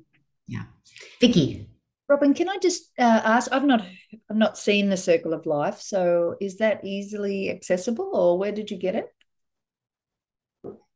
[1.20, 1.69] Vicky.
[2.10, 3.52] Robin, can I just uh, ask?
[3.52, 3.86] I've not,
[4.30, 5.80] I've not seen the Circle of Life.
[5.80, 9.06] So, is that easily accessible, or where did you get it?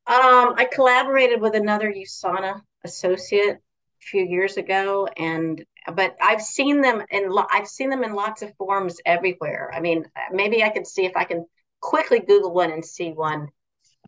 [0.06, 6.82] Um, I collaborated with another USANA associate a few years ago, and but I've seen
[6.82, 9.72] them in lo- I've seen them in lots of forms everywhere.
[9.74, 11.46] I mean, maybe I can see if I can
[11.80, 13.50] quickly Google one and see one,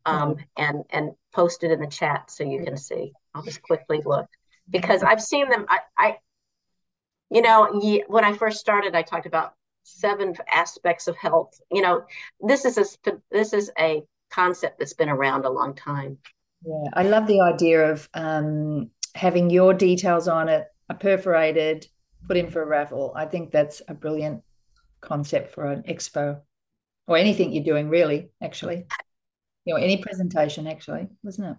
[0.05, 3.13] um, and and post it in the chat so you can see.
[3.35, 4.27] I'll just quickly look
[4.69, 5.65] because I've seen them.
[5.69, 6.17] I, I
[7.29, 11.59] you know, when I first started, I talked about seven aspects of health.
[11.71, 12.03] You know,
[12.41, 12.85] this is a
[13.31, 16.17] this is a concept that's been around a long time.
[16.65, 20.65] Yeah, I love the idea of um, having your details on it,
[20.99, 21.87] perforated,
[22.27, 23.13] put in for a raffle.
[23.15, 24.43] I think that's a brilliant
[25.01, 26.41] concept for an expo
[27.07, 28.29] or anything you're doing, really.
[28.41, 28.85] Actually,
[29.65, 31.57] you know, any presentation, actually, wasn't it?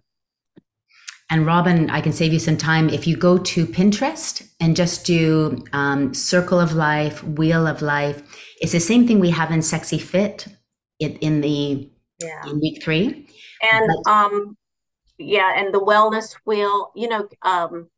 [1.28, 5.04] And Robin, I can save you some time if you go to Pinterest and just
[5.04, 8.22] do um, Circle of Life, Wheel of Life.
[8.60, 10.46] It's the same thing we have in Sexy Fit
[11.00, 12.48] in, in the Yeah.
[12.48, 13.28] in week three.
[13.60, 14.56] And um
[15.18, 17.88] yeah, and the wellness wheel, you know, um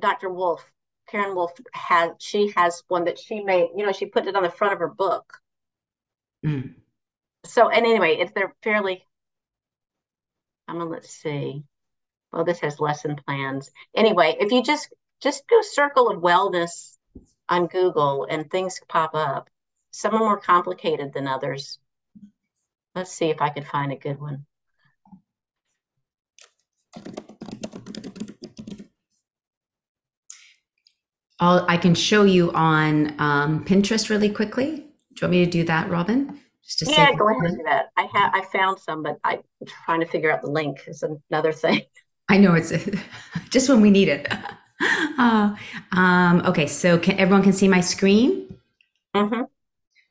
[0.00, 0.30] Dr.
[0.30, 0.64] Wolf,
[1.08, 4.42] Karen Wolf has she has one that she made, you know, she put it on
[4.42, 5.40] the front of her book.
[6.44, 6.74] Mm.
[7.44, 9.04] So and anyway, if they're fairly
[10.66, 11.62] I'm gonna let's see.
[12.34, 13.70] Well, this has lesson plans.
[13.94, 14.92] Anyway, if you just
[15.22, 16.96] just do circle of wellness
[17.48, 19.48] on Google and things pop up.
[19.92, 21.78] Some are more complicated than others.
[22.96, 24.46] Let's see if I can find a good one.
[31.38, 34.66] I'll, I can show you on um, Pinterest really quickly.
[34.66, 36.40] Do you want me to do that, Robin?
[36.64, 37.90] Just to Yeah, go ahead and do that.
[37.96, 39.40] I have I found some, but I'm
[39.84, 41.82] trying to figure out the link is another thing.
[42.28, 42.72] I know it's
[43.50, 44.26] just when we need it.
[45.16, 45.54] Uh,
[45.92, 48.58] um, okay, so can, everyone can see my screen.
[49.14, 49.44] hmm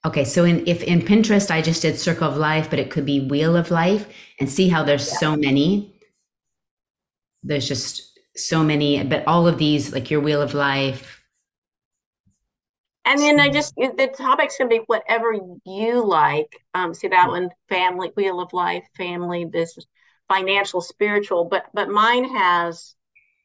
[0.05, 3.05] Okay, so in if in Pinterest I just did Circle of Life, but it could
[3.05, 4.07] be Wheel of Life,
[4.39, 5.93] and see how there's so many.
[7.43, 11.21] There's just so many, but all of these, like your Wheel of Life.
[13.05, 16.55] And then I just the topics can be whatever you like.
[16.73, 19.85] Um, see that one, family, wheel of life, family, business,
[20.27, 21.45] financial, spiritual.
[21.45, 22.95] But but mine has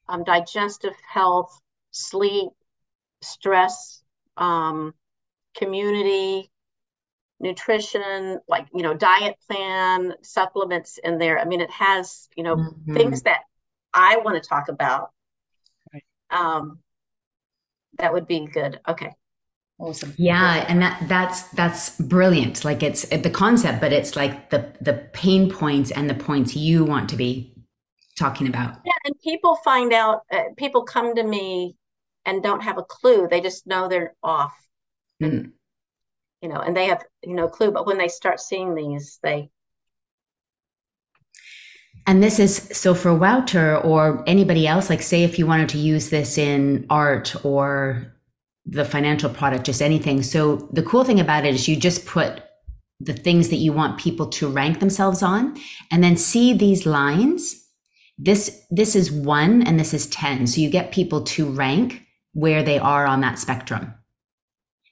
[0.09, 1.61] um, digestive health,
[1.93, 2.51] sleep,
[3.23, 4.03] stress,
[4.37, 4.95] um,
[5.57, 6.51] community,
[7.41, 11.39] nutrition, like you know, diet plan, supplements in there.
[11.39, 12.95] I mean, it has you know Mhm.
[12.95, 13.41] things that
[13.95, 15.11] I want to talk about.
[15.93, 16.05] Right.
[16.31, 16.83] Um,
[17.99, 18.81] that would be good.
[18.89, 19.15] Okay.
[19.79, 20.13] Awesome.
[20.19, 22.65] Yeah, and that that's that's brilliant.
[22.65, 26.85] Like it's the concept, but it's like the the pain points and the points you
[26.85, 27.55] want to be
[28.19, 28.77] talking about.
[28.85, 31.77] Yeah, and people find out, uh, people come to me
[32.27, 33.29] and don't have a clue.
[33.31, 34.53] They just know they're off,
[35.23, 35.53] Mm.
[36.43, 37.71] you know, and they have you know clue.
[37.71, 39.51] But when they start seeing these, they,
[42.07, 45.79] And this is so for Wouter or anybody else, like say if you wanted to
[45.79, 48.15] use this in art or
[48.69, 50.23] the financial product, just anything.
[50.23, 52.43] So the cool thing about it is you just put
[53.01, 55.57] the things that you want people to rank themselves on
[55.91, 57.65] and then see these lines.
[58.19, 60.49] This this is one and this is 10.
[60.49, 62.03] So you get people to rank
[62.35, 63.95] where they are on that spectrum.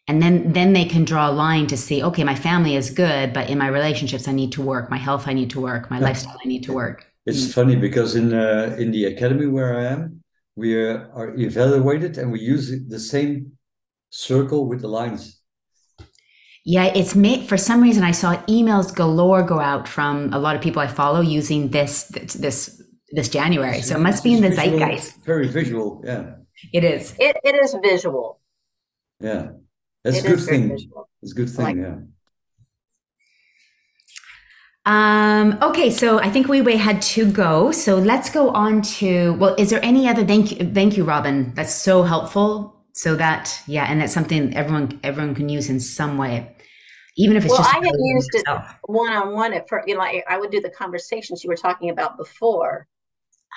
[0.08, 3.32] And then then they can draw a line to see, okay, my family is good,
[3.32, 5.98] but in my relationships I need to work, my health I need to work, my
[5.98, 7.04] lifestyle I need to work.
[7.26, 10.22] It's funny because in uh, in the academy where I am,
[10.54, 13.56] we are evaluated and we use the same
[14.10, 15.40] circle with the lines.
[16.64, 18.02] Yeah, it's made for some reason.
[18.02, 22.04] I saw emails galore go out from a lot of people I follow using this
[22.34, 23.82] this this January.
[23.82, 25.24] So it must be in the visual- zeitgeist.
[25.24, 26.34] Very visual, yeah,
[26.72, 27.14] It is.
[27.20, 28.40] it, it is visual.
[29.20, 29.50] yeah.
[30.02, 30.68] That's It a good thing.
[30.70, 31.08] visual.
[31.22, 31.98] It's a good I like thing, yeah.
[34.88, 37.72] Um, okay, so I think we, we had to go.
[37.72, 41.52] So let's go on to well, is there any other thank you thank you, Robin.
[41.54, 42.75] That's so helpful.
[42.96, 46.56] So that yeah, and that's something everyone everyone can use in some way.
[47.16, 48.44] Even if it's Well, just I had used it
[48.86, 51.56] one on one at first, you know, I, I would do the conversations you were
[51.56, 52.86] talking about before.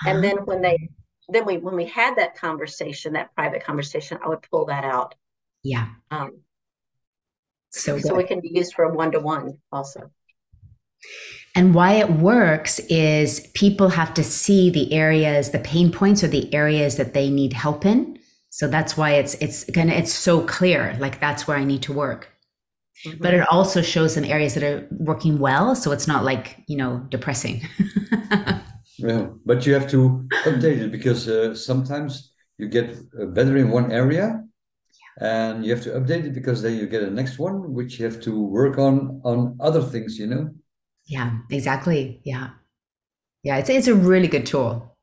[0.06, 0.90] And then when they,
[1.28, 5.14] then we, when we had that conversation, that private conversation, I would pull that out.
[5.62, 6.40] yeah, Um,
[7.70, 10.10] so so it can be used for one to one also.
[11.54, 16.28] And why it works is people have to see the areas, the pain points or
[16.28, 18.18] the areas that they need help in.
[18.50, 20.96] So that's why it's it's kind of it's so clear.
[21.00, 22.30] Like that's where I need to work.
[23.20, 25.74] But it also shows some areas that are working well.
[25.74, 27.62] So it's not like, you know, depressing.
[28.98, 33.70] Yeah, but you have to update it because uh, sometimes you get uh, better in
[33.70, 34.44] one area,
[35.20, 38.04] and you have to update it because then you get a next one, which you
[38.06, 40.18] have to work on on other things.
[40.18, 40.50] You know.
[41.06, 42.20] yeah, exactly.
[42.24, 42.50] Yeah.
[43.42, 44.96] Yeah, it's it's a really good tool.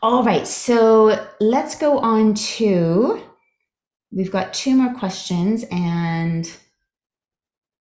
[0.00, 3.20] All right, so let's go on to
[4.12, 6.50] we've got two more questions and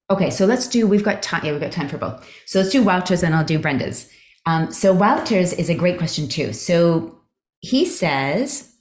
[0.09, 2.27] okay, so let's do we've got time yeah, we've got time for both.
[2.47, 4.09] So let's do Wouter's and I'll do Brenda's.
[4.47, 6.53] Um, so Wouter's is a great question too.
[6.53, 7.19] So
[7.59, 8.73] he says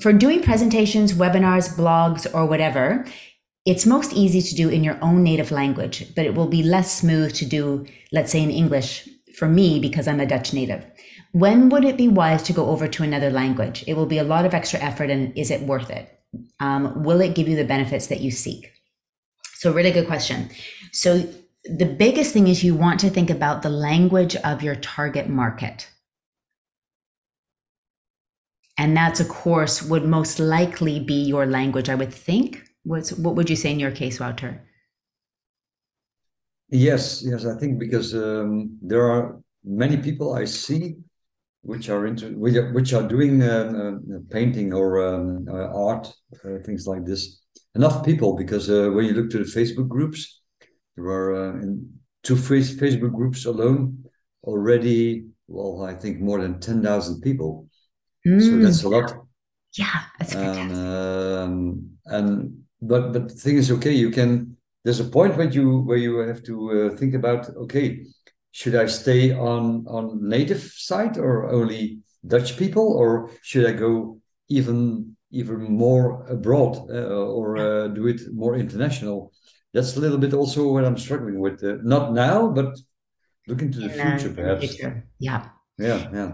[0.00, 3.04] for doing presentations, webinars, blogs, or whatever,
[3.66, 6.98] it's most easy to do in your own native language, but it will be less
[6.98, 10.86] smooth to do, let's say, in English for me because I'm a Dutch native.
[11.32, 13.84] When would it be wise to go over to another language?
[13.86, 16.20] It will be a lot of extra effort, and is it worth it?
[16.60, 18.72] Um, will it give you the benefits that you seek?
[19.54, 20.50] So, really good question.
[20.92, 21.28] So,
[21.64, 25.88] the biggest thing is you want to think about the language of your target market.
[28.78, 32.62] And that's, of course, would most likely be your language, I would think.
[32.84, 34.62] What's, what would you say in your case, Wouter?
[36.70, 40.96] Yes, yes, I think because um, there are many people I see
[41.68, 42.26] which are into
[42.74, 46.04] which are, doing um, uh, painting or um, uh, art,
[46.44, 47.42] uh, things like this.
[47.74, 50.40] Enough people because uh, when you look to the Facebook groups,
[50.96, 51.68] there are uh, in
[52.22, 53.78] two face Facebook groups alone
[54.42, 55.26] already.
[55.46, 57.68] Well, I think more than ten thousand people.
[58.24, 59.08] So Mm, that's a lot.
[59.78, 60.76] yeah, that's And fantastic.
[60.76, 62.28] um, and
[62.80, 64.56] but but the thing is, okay, you can.
[64.84, 67.86] There's a point when you where you have to uh, think about, okay,
[68.52, 74.20] should I stay on on native side or only Dutch people, or should I go
[74.48, 79.32] even even more abroad uh, or uh, do it more international?
[79.74, 81.62] That's a little bit also what I'm struggling with.
[81.62, 82.78] Uh, not now, but
[83.46, 84.66] looking to the future, perhaps.
[84.66, 85.06] Future.
[85.18, 85.48] Yeah.
[85.78, 86.08] Yeah.
[86.12, 86.32] Yeah.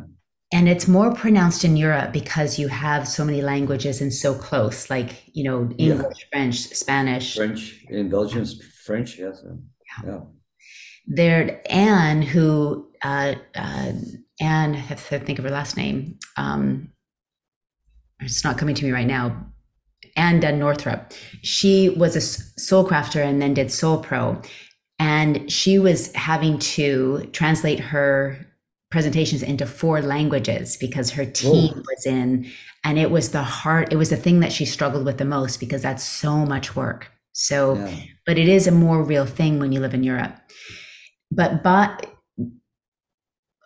[0.52, 4.88] And it's more pronounced in Europe because you have so many languages and so close,
[4.88, 6.26] like you know, English, yeah.
[6.30, 8.46] French, Spanish, French in Belgium,
[8.84, 10.10] French, yes, yeah.
[10.10, 10.20] yeah.
[11.06, 13.92] There, Anne, who uh, uh,
[14.40, 16.18] Anne, I have to think of her last name.
[16.36, 16.90] Um,
[18.20, 19.46] it's not coming to me right now.
[20.16, 21.12] Anne Dunn Northrup.
[21.42, 24.40] She was a soul crafter and then did Soul Pro,
[24.98, 28.46] and she was having to translate her
[28.90, 31.82] presentations into four languages because her team Whoa.
[31.88, 32.48] was in
[32.84, 35.58] and it was the heart it was the thing that she struggled with the most
[35.58, 37.96] because that's so much work so yeah.
[38.24, 40.36] but it is a more real thing when you live in europe
[41.34, 42.10] but but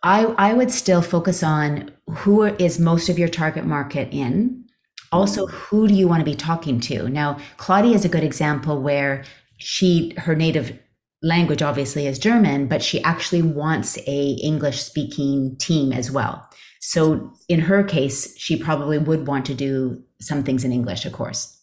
[0.02, 4.64] i i would still focus on who is most of your target market in
[5.12, 5.56] also mm-hmm.
[5.56, 9.24] who do you want to be talking to now claudia is a good example where
[9.58, 10.78] she her native
[11.22, 16.48] language obviously is German, but she actually wants a English speaking team as well.
[16.80, 21.12] So in her case, she probably would want to do some things in English, of
[21.12, 21.57] course.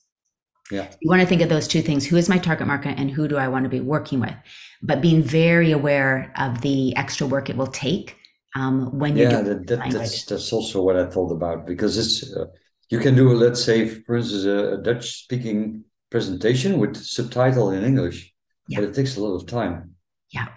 [0.71, 0.87] Yeah.
[0.99, 2.05] You want to think of those two things.
[2.05, 4.33] Who is my target market and who do I want to be working with?
[4.81, 8.17] But being very aware of the extra work it will take
[8.55, 12.33] um, when you're yeah, that, that, that's that's also what I thought about because it's
[12.35, 12.45] uh,
[12.89, 17.83] you can do let's say for instance a, a Dutch speaking presentation with subtitle in
[17.83, 18.33] English
[18.67, 18.79] yeah.
[18.79, 19.95] but it takes a lot of time.
[20.31, 20.47] Yeah.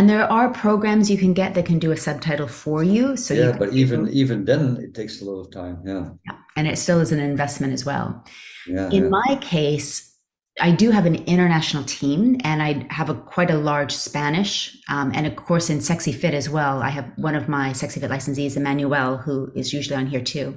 [0.00, 3.18] And there are programs you can get that can do a subtitle for you.
[3.18, 5.82] So yeah, you but even even then, it takes a lot of time.
[5.84, 6.08] Yeah.
[6.24, 8.24] Yeah, and it still is an investment as well.
[8.66, 8.88] Yeah.
[8.88, 9.08] In yeah.
[9.10, 10.10] my case,
[10.58, 15.12] I do have an international team, and I have a quite a large Spanish, um,
[15.14, 16.80] and of course in Sexy Fit as well.
[16.80, 20.56] I have one of my Sexy Fit licensees, Emmanuel, who is usually on here too.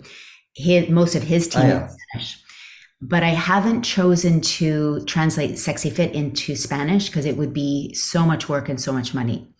[0.55, 1.85] His, most of his team oh, yeah.
[1.87, 2.43] is Spanish
[3.07, 8.25] but I haven't chosen to translate Sexy Fit into Spanish because it would be so
[8.25, 9.53] much work and so much money.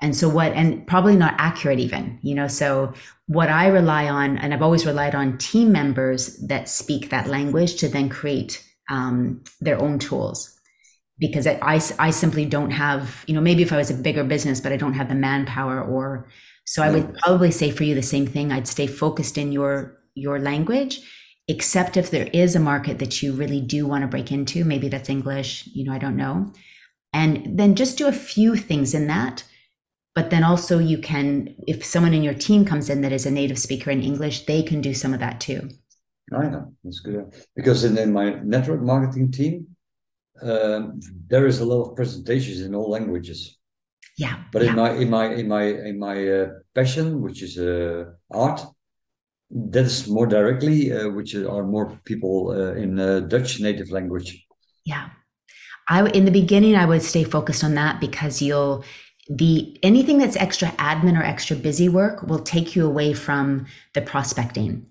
[0.00, 2.92] And so what, and probably not accurate even, you know, so
[3.26, 7.76] what I rely on, and I've always relied on team members that speak that language
[7.76, 10.52] to then create um, their own tools.
[11.18, 14.22] Because I, I, I simply don't have, you know, maybe if I was a bigger
[14.22, 16.28] business, but I don't have the manpower or,
[16.66, 18.52] so I would probably say for you the same thing.
[18.52, 21.00] I'd stay focused in your, your language
[21.48, 24.88] except if there is a market that you really do want to break into maybe
[24.88, 26.52] that's english you know i don't know.
[27.12, 29.44] And then just do a few things in that
[30.14, 33.30] but then also you can if someone in your team comes in that is a
[33.30, 35.70] native speaker in english they can do some of that too.
[36.32, 37.32] I know that's good.
[37.54, 39.68] Because in, in my network marketing team
[40.42, 43.56] um, there is a lot of presentations in all languages.
[44.18, 44.70] Yeah but yeah.
[44.70, 48.60] in my in my in my in my uh, passion which is uh, art
[49.50, 54.44] that's more directly, uh, which are more people uh, in uh, Dutch native language.
[54.84, 55.10] Yeah,
[55.88, 58.84] I in the beginning I would stay focused on that because you'll
[59.28, 64.02] the anything that's extra admin or extra busy work will take you away from the
[64.02, 64.86] prospecting,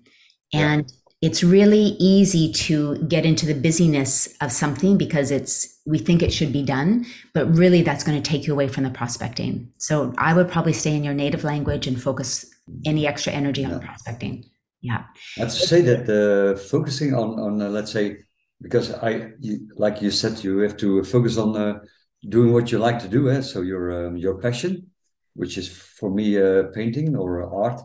[0.52, 1.28] and yeah.
[1.28, 6.32] it's really easy to get into the busyness of something because it's we think it
[6.32, 9.70] should be done, but really that's going to take you away from the prospecting.
[9.78, 12.44] So I would probably stay in your native language and focus
[12.84, 14.44] any extra energy on prospecting.
[14.80, 15.04] Yeah.
[15.40, 18.18] I'd say that uh, focusing on on uh, let's say
[18.60, 21.78] because I you, like you said you have to focus on uh,
[22.28, 23.30] doing what you like to do.
[23.30, 23.40] Eh?
[23.40, 24.90] So your um, your passion,
[25.34, 27.80] which is for me uh, painting or art,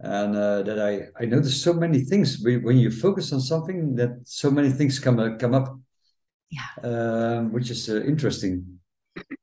[0.00, 4.10] and uh, that I I notice so many things when you focus on something that
[4.24, 5.78] so many things come uh, come up.
[6.50, 6.66] Yeah.
[6.82, 8.79] Um, which is interesting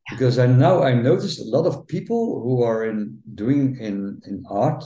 [0.09, 4.43] because I now I notice a lot of people who are in doing in in
[4.49, 4.83] art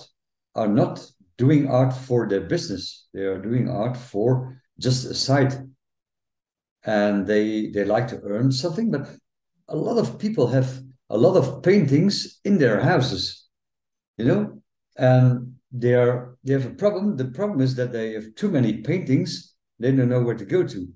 [0.56, 1.06] are not
[1.38, 3.08] doing art for their business.
[3.14, 5.54] They are doing art for just a side,
[6.84, 8.92] and they they like to earn something.
[8.92, 9.08] But
[9.68, 13.48] a lot of people have a lot of paintings in their houses,
[14.18, 14.62] you know,
[14.98, 17.18] and they are they have a problem.
[17.18, 19.54] The problem is that they have too many paintings.
[19.80, 20.88] They don't know where to go to.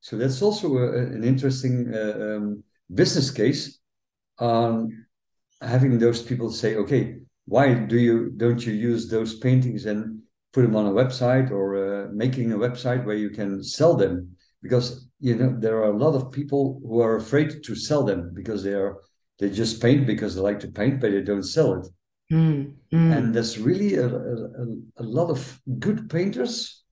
[0.00, 3.78] So that's also a, an interesting uh, um, business case
[4.38, 5.06] on
[5.60, 7.16] having those people say, okay,
[7.46, 10.22] why do you don't you use those paintings and
[10.52, 14.36] put them on a website or uh, making a website where you can sell them?
[14.62, 18.32] Because you know there are a lot of people who are afraid to sell them
[18.34, 18.98] because they are
[19.38, 21.86] they just paint because they like to paint, but they don't sell it.
[22.32, 23.16] Mm, mm.
[23.16, 24.66] And there's really a, a,
[24.98, 26.84] a, lot of good painters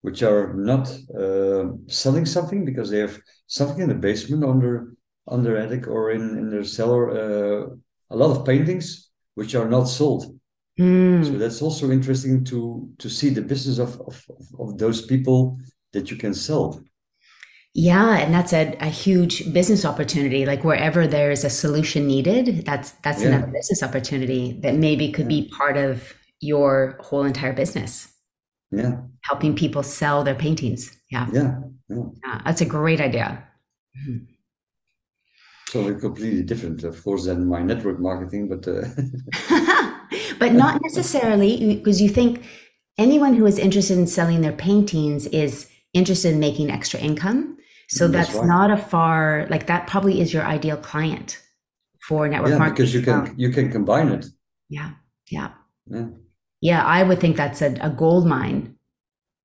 [0.00, 0.88] which are not
[1.18, 4.95] uh, selling something because they have something in the basement under
[5.28, 7.10] on their attic or in, in their cellar.
[7.10, 7.76] Uh,
[8.10, 10.38] a lot of paintings which are not sold.
[10.78, 11.24] Mm.
[11.26, 14.24] So that's also interesting to to see the business of of,
[14.58, 15.58] of those people
[15.92, 16.82] that you can sell.
[17.74, 20.46] Yeah, and that's a, a huge business opportunity.
[20.46, 23.28] Like wherever there's a solution needed, that's that's Yeah.
[23.28, 28.08] another business opportunity that maybe could be part of your whole entire business,
[28.70, 30.96] Yeah, helping people sell their paintings.
[31.10, 32.04] Yeah, yeah, yeah.
[32.24, 33.44] yeah that's a great idea.
[33.96, 34.26] Mhm.
[35.66, 38.82] So completely different, of course, than my network marketing, but uh,
[40.38, 42.44] but not necessarily because you think
[42.98, 47.56] anyone who is interested in selling their paintings is interested in making extra income.
[47.88, 48.44] So Mm, that's that's right.
[48.44, 51.40] not a far like that probably is your ideal client
[52.00, 52.76] for network yeah, marketing.
[52.76, 54.26] because you can you can combine it.
[54.68, 54.92] Yeah,
[55.30, 55.54] yeah.
[55.86, 56.08] Yeah,
[56.60, 58.75] Yeah, I would think that's a, a gold mine,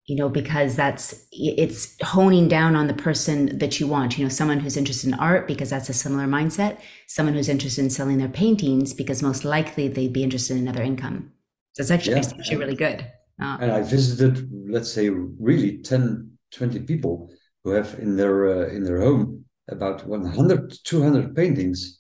[0.05, 4.29] you know, because that's it's honing down on the person that you want, you know,
[4.29, 8.17] someone who's interested in art because that's a similar mindset, someone who's interested in selling
[8.17, 11.31] their paintings because most likely they'd be interested in another income.
[11.73, 13.07] So it's actually, Yeah, it's actually really good.
[13.41, 17.29] Uh, and I visited, let's say, really 10, 20 people
[17.63, 21.99] who have in their uh, in their home about 100, 200 paintings.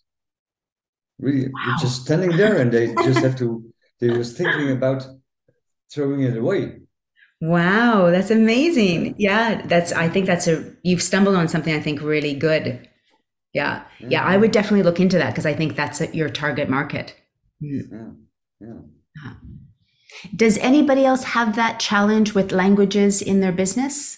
[1.19, 1.75] Really, Wow.
[1.75, 3.63] just standing there, and they just have to.
[3.99, 5.05] They was thinking about
[5.91, 6.80] throwing it away.
[7.41, 9.15] Wow, that's amazing.
[9.17, 12.87] Yeah, that's I think that's a you've stumbled on something I think really good.
[13.53, 13.83] Yeah.
[13.99, 17.15] Yeah, I would definitely look into that because I think that's your target market.
[17.61, 18.15] Mm.
[18.61, 18.67] Yeah,
[19.23, 19.33] yeah.
[20.35, 24.17] Does anybody else have that challenge with languages in their business?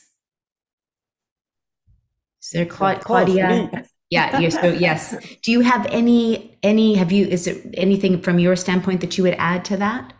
[2.42, 3.86] Is there Cla- Claudia?
[4.10, 5.16] Yeah, you're so yes.
[5.44, 9.24] Do you have any any have you is there anything from your standpoint that you
[9.24, 10.14] would add to that?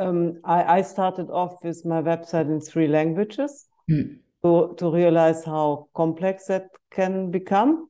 [0.00, 4.02] Um, I, I started off with my website in three languages Hmm.
[4.44, 7.88] to, to realize how complex that can become.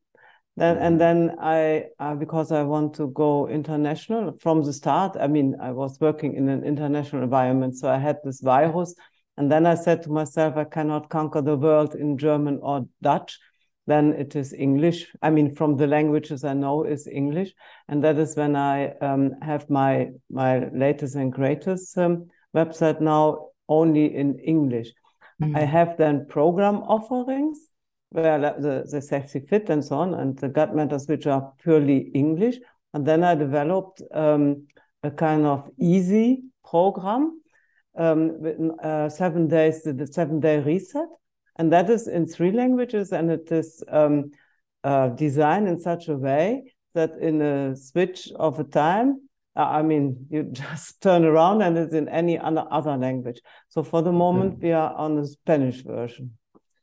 [0.56, 5.16] Then and then I uh, because I want to go international from the start.
[5.18, 8.94] I mean, I was working in an international environment, so I had this virus,
[9.36, 13.38] and then I said to myself, I cannot conquer the world in German or Dutch.
[13.90, 14.98] Then it is English.
[15.20, 17.50] I mean, from the languages I know is English,
[17.88, 23.48] and that is when I um, have my my latest and greatest um, website now
[23.68, 24.92] only in English.
[25.42, 25.56] Mm.
[25.56, 27.58] I have then program offerings
[28.10, 31.52] where the, the, the sexy fit and so on, and the gut matters which are
[31.62, 32.56] purely English.
[32.94, 34.68] And then I developed um,
[35.02, 37.40] a kind of easy program
[37.96, 41.08] um, with uh, seven days, the seven day reset.
[41.56, 44.30] And that is in three languages, and it is um,
[44.84, 49.82] uh, designed in such a way that in a switch of a time, uh, I
[49.82, 53.40] mean, you just turn around and it's in any other, language.
[53.68, 56.36] So for the moment, we are on the Spanish version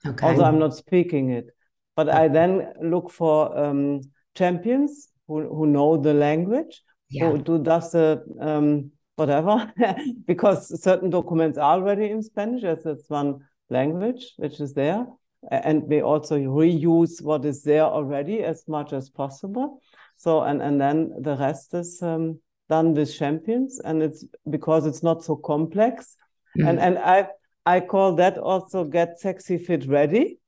[0.05, 0.27] Okay.
[0.27, 1.49] although I'm not speaking it.
[1.95, 4.01] But I then look for um,
[4.35, 7.31] champions who, who know the language, yeah.
[7.31, 9.71] who do does the um, whatever,
[10.27, 13.39] because certain documents are already in Spanish, as it's one
[13.69, 15.05] language which is there.
[15.51, 19.81] And we also reuse what is there already as much as possible.
[20.17, 22.39] So and and then the rest is um,
[22.69, 26.17] done with champions, and it's because it's not so complex.
[26.55, 26.81] And Mm.
[26.81, 27.27] and I
[27.65, 30.39] I call that also get sexy fit ready.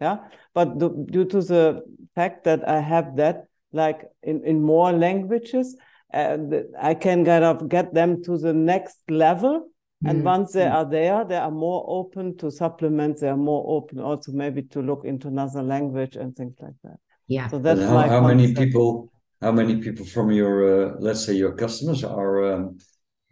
[0.00, 0.16] Yeah.
[0.54, 1.82] But du- due to the
[2.14, 5.76] fact that I have that like in, in more languages,
[6.14, 6.38] uh,
[6.80, 9.68] I can kind of get them to the next level.
[10.04, 10.24] And Mm.
[10.24, 13.20] once they are there, they are more open to supplements.
[13.20, 16.98] They are more open also maybe to look into another language and things like that.
[17.28, 17.48] Yeah.
[17.50, 19.08] So And that's how, my how many people?
[19.40, 22.78] How many people from your, uh, let's say, your customers are um,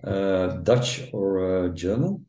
[0.02, 2.26] uh, Dutch or uh, German?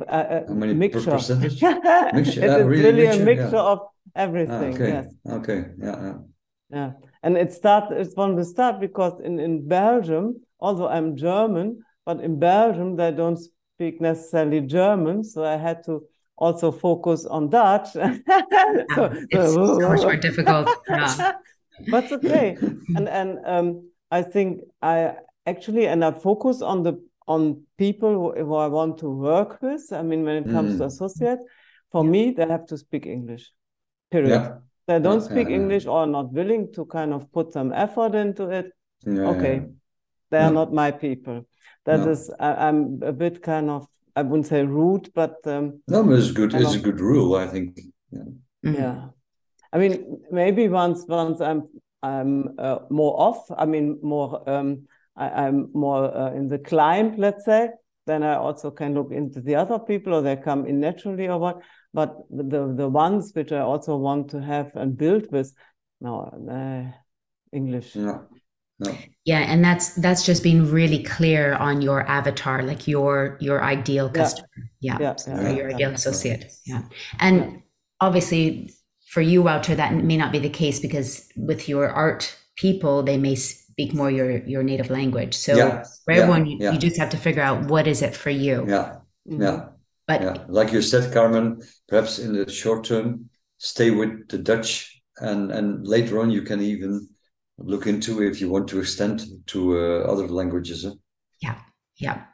[0.00, 1.10] Uh, uh, How many per- mixture.
[1.12, 1.62] percentage?
[1.62, 3.72] It Mixture, is ah, really really mixture, a mixture yeah.
[3.72, 4.72] of Ah, everything.
[4.74, 5.14] okay, Yes.
[5.38, 6.18] okay, yeah, yeah.
[6.70, 6.92] Yeah,
[7.22, 12.20] and it start it's from the start because in in Belgium, although I'm German, but
[12.20, 16.02] in Belgium they don't speak necessarily German, so I had to
[16.36, 17.88] also focus on Dutch.
[17.92, 18.12] so,
[19.30, 20.68] It's so much more difficult.
[20.88, 21.32] Yeah.
[21.88, 22.58] but it's okay,
[22.96, 25.14] and and um, I think I
[25.46, 26.94] actually and I focus on the
[27.28, 29.92] on people who, who I want to work with.
[29.92, 30.86] I mean, when it comes to Mm.
[30.86, 31.44] associates,
[31.90, 33.52] for me they have to speak English.
[34.10, 35.62] Period Yeah, they don't Yeah, speak yeah, yeah.
[35.62, 38.72] English or not willing to kind of put some effort into it,
[39.06, 39.66] yeah, okay, yeah.
[40.32, 40.64] They are No.
[40.64, 41.46] not my people.
[41.84, 42.10] That No.
[42.10, 46.18] is, I, I'm a bit kind of, I wouldn't say rude, but um, No, but
[46.18, 46.54] it's good.
[46.54, 47.78] I It's a good rule, I think.
[48.10, 48.24] Yeah.
[48.64, 48.74] Mm.
[48.74, 49.08] yeah.
[49.72, 51.62] I mean, maybe once once I'm
[52.02, 53.50] I'm uh, more off.
[53.56, 57.70] I mean, more um, I, I'm more uh, in the climb, let's say.
[58.06, 61.38] Then I also can look into the other people, or they come in naturally, or
[61.38, 61.62] what.
[61.94, 65.54] But the the ones which I also want to have and build with,
[66.00, 66.92] no, uh,
[67.52, 67.96] English.
[67.96, 68.18] Yeah.
[68.84, 68.96] No.
[69.24, 74.06] Yeah, and that's that's just being really clear on your avatar, like your your ideal
[74.06, 74.22] Yeah.
[74.22, 74.48] customer.
[74.80, 74.98] Yeah.
[75.00, 75.74] Yeah, Or your yeah.
[75.76, 76.52] ideal associate.
[76.66, 76.82] Yeah.
[77.20, 77.62] And
[78.00, 78.72] obviously
[79.12, 83.16] for you, Wouter, that may not be the case because with your art people, they
[83.16, 85.34] may speak more your your native language.
[85.34, 86.72] So Yeah, for yeah, everyone, you, yeah.
[86.72, 88.64] you just have to figure out what is it for you.
[88.68, 88.96] Yeah,
[89.30, 89.40] Mhm.
[89.42, 89.58] yeah,
[90.08, 90.36] But yeah.
[90.48, 95.86] Like you said, Carmen, perhaps in the short term, stay with the Dutch, and and
[95.86, 97.08] later on you can even
[97.58, 100.84] look into if you want to extend to uh, other languages.
[100.84, 101.54] huh?
[101.98, 102.24] yeah.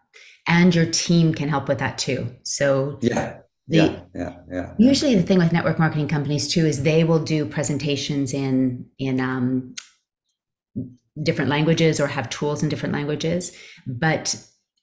[0.47, 2.35] And your team can help with that too.
[2.43, 3.39] So Yeah,
[3.69, 4.51] The- yeah, yeah, yeah.
[4.51, 4.75] yeah.
[4.79, 9.21] Usually, the thing with network marketing companies too is they will do presentations in in
[9.21, 9.75] um,
[11.23, 13.53] different languages or have tools in different languages.
[13.87, 14.35] But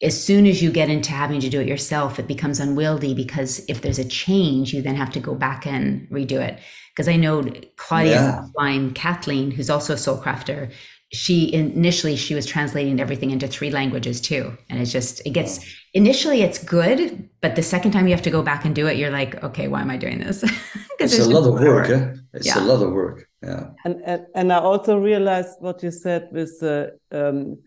[0.04, 3.64] as soon as you get into having to do it yourself, it becomes unwieldy because
[3.68, 6.60] if there's a change, you then have to go back and redo it.
[6.96, 7.44] Because I know
[7.76, 8.46] Claudia's Yeah.
[8.56, 10.72] line, Kathleen, who's also a soul crafter,
[11.12, 15.60] she initially she was translating everything into three languages too, and it's just it gets
[15.94, 18.98] initially it's good, but the second time you have to go back and do it,
[18.98, 20.44] you're like, okay, why am I doing this
[21.00, 21.90] It's there's a lot of more work.
[21.90, 22.14] Eh?
[22.34, 22.60] It's Yeah.
[22.60, 23.28] a lot of work.
[23.44, 27.58] Yeah, And, and and I also realized what you said with the um,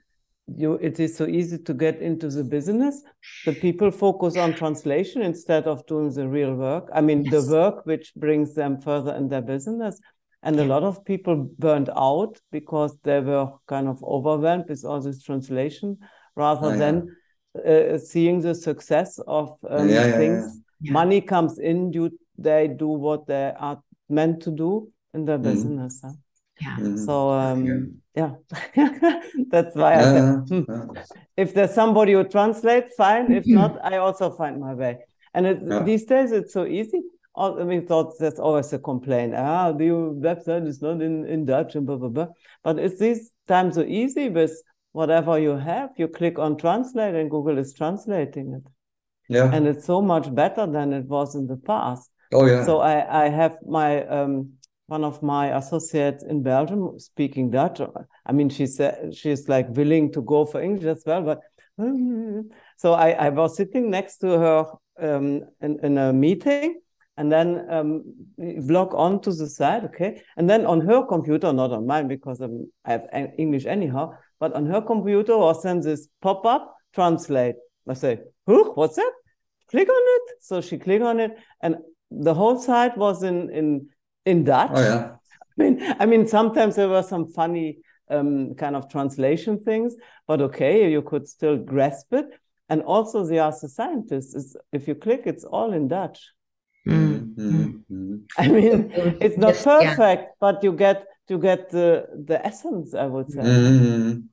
[0.57, 0.75] you.
[0.75, 3.03] It is so easy to get into the business.
[3.45, 6.89] The people focus on translation instead of doing the real work.
[6.93, 7.33] I mean, Yes.
[7.47, 10.01] the work which brings them further in their business.
[10.43, 15.01] And a lot of people burned out because they were kind of overwhelmed with all
[15.01, 15.99] this translation,
[16.37, 16.79] rather Oh, yeah.
[16.79, 17.17] than
[17.67, 20.61] uh, seeing the success of um, Yeah, things.
[20.81, 20.93] Yeah.
[20.93, 21.93] Money comes in.
[21.93, 25.43] You they do what they are meant to do in their Mhm.
[25.43, 26.01] business.
[26.05, 26.13] huh?
[26.61, 26.77] Yeah.
[26.81, 27.07] Mhm.
[27.07, 27.65] So um,
[28.15, 28.31] Yeah.
[28.77, 30.93] yeah, that's why I said Yeah, hmm,
[31.37, 33.33] if there's somebody who translates, fine.
[33.33, 34.99] If not, I also find my way.
[35.35, 35.83] And it, Yeah.
[35.85, 37.03] these days it's so easy.
[37.37, 39.35] I mean, thought that's always a complaint.
[39.37, 39.91] Ah, the
[40.29, 42.29] website is not in, in Dutch and blah blah blah.
[42.65, 44.51] But it's these times so easy with
[44.93, 45.91] whatever you have.
[45.97, 48.67] You click on translate, and Google is translating it,
[49.29, 49.53] yeah.
[49.55, 52.11] and it's so much better than it was in the past.
[52.33, 52.65] oh yeah.
[52.65, 54.58] So I, I have my um,
[54.89, 57.81] one of my associates in Belgium speaking Dutch.
[58.27, 61.41] I mean, she said she's like willing to go for English as well, but
[62.77, 64.65] so I, I was sitting next to her
[64.99, 66.81] um, in, in a meeting
[67.19, 68.03] and then um,
[68.39, 72.41] log on to the site, okay, and then on her computer, not on mine because
[72.41, 77.57] um, I have English anyhow, but on her computer was then this pop up translate.
[77.89, 79.13] I say, huh, what's that?
[79.71, 80.37] Click on it.
[80.41, 81.77] So she clicked on it, and
[82.11, 83.89] the whole site was in in
[84.31, 84.71] in Dutch.
[84.79, 85.05] oh yeah.
[85.59, 87.69] I mean, I mean, sometimes there were some funny
[88.17, 89.91] um, kind of translation things,
[90.29, 92.29] but okay, you could still grasp it.
[92.71, 96.21] And also, the Ask the Scientist is if you click, it's all in Dutch.
[96.87, 97.35] Mm.
[97.35, 98.15] Mhm, mhm.
[98.43, 98.77] I mean,
[99.25, 99.97] it's not Just- yeah.
[99.97, 100.99] perfect, but you get
[101.31, 101.89] you get the
[102.31, 103.43] the essence, I would say.
[103.43, 104.29] Mhm.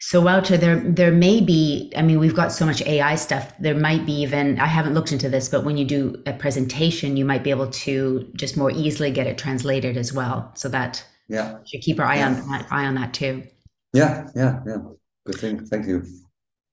[0.00, 1.92] So Wouter, there there may be.
[1.96, 3.52] I mean, we've got so much AI stuff.
[3.58, 4.58] There might be even.
[4.60, 7.68] I haven't looked into this, but when you do a presentation, you might be able
[7.70, 10.52] to just more easily get it translated as well.
[10.54, 12.62] So that Yeah, should keep our eye on Yeah.
[12.70, 13.42] eye on that too.
[13.92, 14.78] yeah, yeah, yeah.
[15.26, 15.66] Good thing.
[15.66, 16.02] Thank you.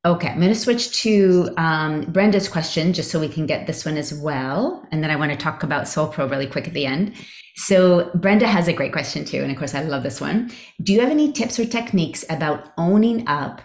[0.05, 3.85] Okay, I'm going to switch to um, Brenda's question just so we can get this
[3.85, 4.87] one as well.
[4.91, 7.15] And then I want to talk about Soul Pro really quick at the end.
[7.55, 9.41] So, Brenda has a great question too.
[9.41, 10.51] And of course, I love this one.
[10.83, 13.63] Do you have any tips or techniques about owning up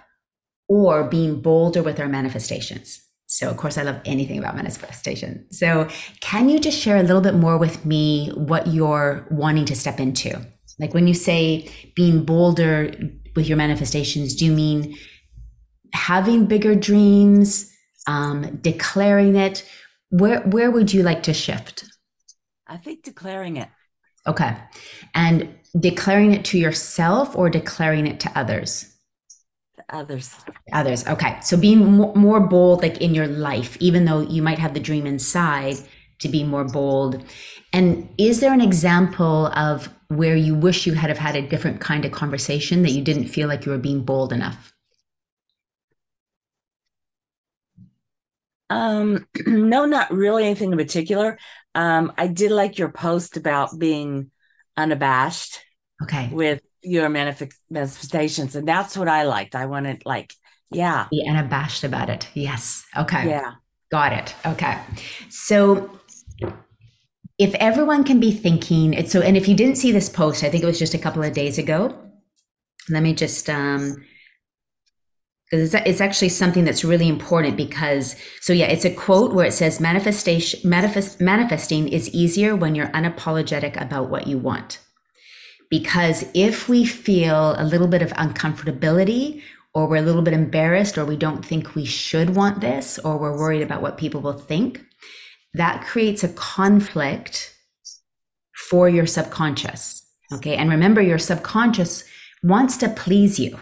[0.67, 3.03] or being bolder with our manifestations?
[3.27, 5.47] So, of course, I love anything about manifestation.
[5.51, 5.89] So,
[6.21, 10.01] can you just share a little bit more with me what you're wanting to step
[10.01, 10.41] into?
[10.79, 12.95] Like when you say being bolder
[13.37, 14.97] with your manifestations, do you mean
[15.93, 17.73] having bigger dreams,
[18.07, 19.69] um, declaring it?
[20.11, 21.85] Where where would you like to shift?
[22.67, 23.69] I think declaring it.
[24.27, 24.57] Okay,
[25.15, 28.91] and declaring it to yourself or declaring it to others?
[29.77, 30.37] to Others.
[30.73, 31.07] Others.
[31.07, 34.75] Okay, so being more, more bold, like in your life, even though you might have
[34.75, 35.77] the dream inside,
[36.19, 37.25] to be more bold.
[37.73, 41.81] And is there an example of where you wish you had have had a different
[41.81, 44.73] kind of conversation that you didn't feel like you were being bold enough?
[48.71, 51.39] Um, no, not really anything in particular.
[51.75, 54.31] Um, I did like your post about being
[54.77, 55.61] unabashed
[56.03, 59.55] Okay, with your manif- manifestations, and that's what I liked.
[59.55, 60.33] I wanted like,
[60.71, 62.29] yeah, be unabashed about it.
[62.35, 62.87] Yes.
[62.97, 63.29] Okay.
[63.29, 63.53] yeah.
[63.91, 64.35] Got it.
[64.47, 64.79] Okay.
[65.29, 65.91] So
[67.39, 70.51] if everyone can be thinking it's so and if you didn't see this post, I
[70.51, 71.97] think it was just a couple of days ago.
[72.89, 73.97] Let me just um
[75.51, 79.47] because it's, it's actually something that's really important because so yeah it's a quote where
[79.47, 84.79] it says manifestation manifest, manifesting is easier when you're unapologetic about what you want
[85.71, 89.41] Because if we feel a little bit of uncomfortability,
[89.73, 93.17] or we're a little bit embarrassed, or we don't think we should want this, or
[93.17, 94.85] we're worried about what people will think,
[95.55, 97.57] that creates a conflict
[98.69, 100.05] for your subconscious.
[100.33, 100.57] Okay.
[100.57, 102.05] And remember, your subconscious
[102.43, 103.59] wants to please you.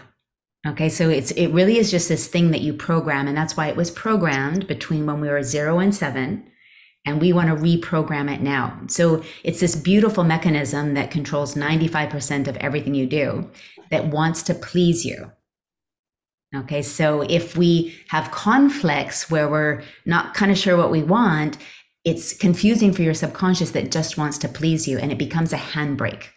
[0.67, 0.89] Okay.
[0.89, 3.27] So it's, it really is just this thing that you program.
[3.27, 6.49] And that's why it was programmed between when we were zero and seven.
[7.05, 8.81] And we want to reprogram it now.
[8.87, 13.49] So it's this beautiful mechanism that controls 95% of everything you do
[13.89, 15.31] that wants to please you.
[16.55, 21.57] Okay, so if we have conflicts where we're not kind of sure what we want,
[22.03, 25.57] it's confusing for your subconscious that just wants to please you and it becomes a
[25.57, 26.29] handbrake.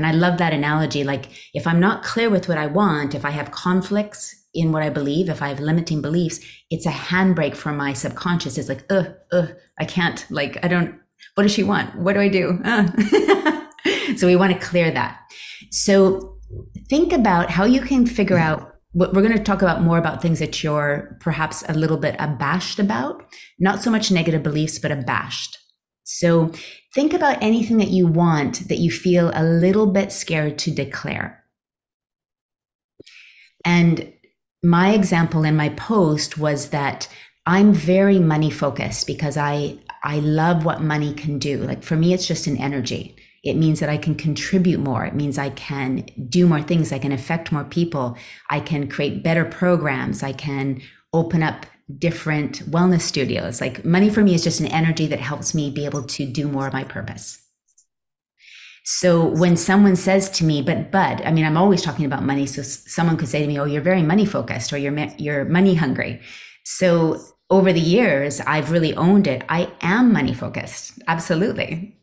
[0.00, 1.04] And I love that analogy.
[1.04, 4.82] Like, if I'm not clear with what I want, if I have conflicts in what
[4.82, 6.40] I believe, if I have limiting beliefs,
[6.70, 8.56] it's a handbrake for my subconscious.
[8.56, 10.98] It's like, ugh, ugh, I can't, like, I don't,
[11.34, 11.94] what does she want?
[11.96, 12.58] What do I do?
[12.64, 12.86] Uh.
[14.16, 15.20] so we want to clear that.
[15.70, 16.38] So
[16.88, 20.22] think about how you can figure out what we're going to talk about more about
[20.22, 23.22] things that you're perhaps a little bit abashed about,
[23.58, 25.58] not so much negative beliefs, but abashed.
[26.04, 26.52] So
[26.94, 31.44] think about anything that you want that you feel a little bit scared to declare.
[33.64, 34.12] And
[34.62, 37.08] my example in my post was that
[37.46, 41.58] I'm very money focused because I I love what money can do.
[41.58, 43.16] Like for me it's just an energy.
[43.42, 45.06] It means that I can contribute more.
[45.06, 46.92] It means I can do more things.
[46.92, 48.16] I can affect more people.
[48.50, 50.22] I can create better programs.
[50.22, 50.82] I can
[51.14, 51.64] open up
[51.98, 53.60] different wellness studios.
[53.60, 56.48] Like money for me is just an energy that helps me be able to do
[56.48, 57.42] more of my purpose.
[58.84, 62.46] So when someone says to me, but Bud, I mean, I'm always talking about money.
[62.46, 65.74] So someone could say to me, oh, you're very money focused or you're, you're money
[65.74, 66.20] hungry.
[66.64, 67.20] So
[67.50, 69.44] over the years, I've really owned it.
[69.48, 71.00] I am money focused.
[71.06, 72.00] Absolutely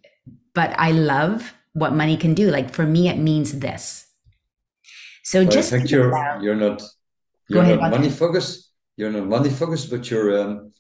[0.58, 2.50] but I love what money can do.
[2.50, 4.08] Like for me, it means this.
[5.24, 6.10] So well, just you're
[6.42, 6.82] you're not
[7.48, 8.67] you're ahead, not money focused.
[8.98, 10.74] You're not money focused, but you're um,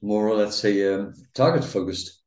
[0.00, 2.20] more, let's say, um, target focused.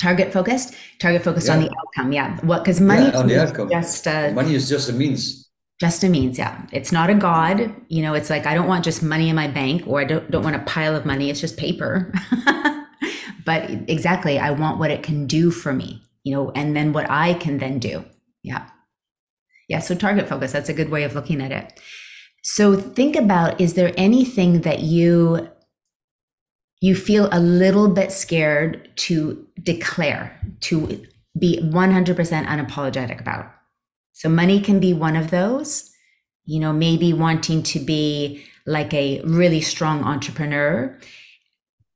[0.00, 1.54] Target focused, target focused yeah.
[1.54, 2.12] on the outcome.
[2.12, 2.64] Yeah, what?
[2.64, 3.70] Because money yeah, on the outcome.
[3.70, 5.48] Just uh, money is just a means.
[5.80, 6.66] Just a means, yeah.
[6.72, 7.74] It's not a god.
[7.88, 10.30] You know, it's like I don't want just money in my bank, or I don't
[10.30, 11.30] don't want a pile of money.
[11.30, 12.12] It's just paper.
[13.46, 17.08] but exactly, I want what it can do for me you know, and then what
[17.08, 18.04] I can then do.
[18.42, 18.68] Yeah.
[19.68, 19.80] Yeah.
[19.80, 21.80] So target focus, that's a good way of looking at it.
[22.42, 25.48] So think about is there anything that you
[26.80, 31.04] you feel a little bit scared to declare, to
[31.38, 33.52] be 100% unapologetic about?
[34.14, 35.90] So money can be one of those.
[36.46, 40.98] You know, maybe wanting to be like a really strong entrepreneur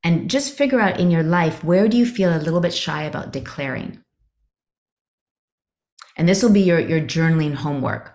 [0.03, 3.03] and just figure out in your life where do you feel a little bit shy
[3.03, 4.03] about declaring
[6.17, 8.14] and this will be your, your journaling homework.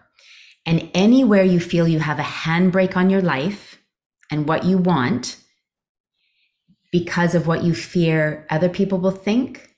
[0.71, 3.83] And anywhere you feel you have a handbrake on your life
[4.31, 5.37] and what you want
[6.93, 9.75] because of what you fear other people will think,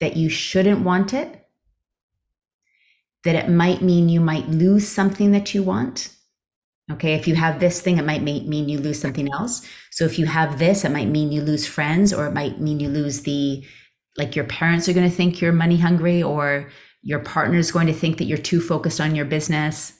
[0.00, 1.46] that you shouldn't want it,
[3.24, 6.08] that it might mean you might lose something that you want.
[6.90, 9.68] Okay, if you have this thing, it might mean you lose something else.
[9.90, 12.80] So if you have this, it might mean you lose friends, or it might mean
[12.80, 13.62] you lose the,
[14.16, 16.70] like your parents are going to think you're money hungry, or
[17.02, 19.92] your partner is going to think that you're too focused on your business.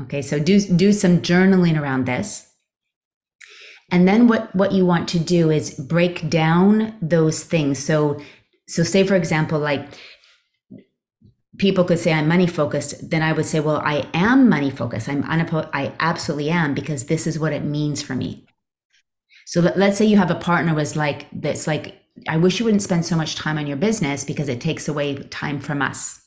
[0.00, 2.48] Okay, so do do some journaling around this.
[3.90, 7.78] And then what what you want to do is break down those things.
[7.78, 8.20] So
[8.68, 9.86] so say for example like
[11.58, 15.08] people could say I'm money focused, then I would say, well, I am money focused.
[15.08, 18.46] I'm I absolutely am because this is what it means for me.
[19.46, 22.64] So let, us say you have a partner was like that's like I wish you
[22.64, 26.20] wouldn't spend so much time on your business because it takes away time from us.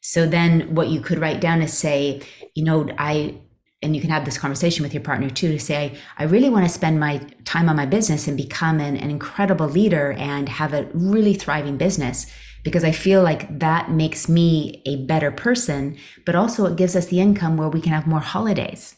[0.00, 2.22] So then what you could write down is say,
[2.54, 3.40] you know, I,
[3.80, 6.66] and you can have this conversation with your partner too to say, I really want
[6.66, 10.74] to spend my time on my business and become an, an incredible leader and have
[10.74, 12.26] a really thriving business
[12.64, 17.06] because I feel like that makes me a better person, but also it gives us
[17.06, 18.96] the income where we can have more holidays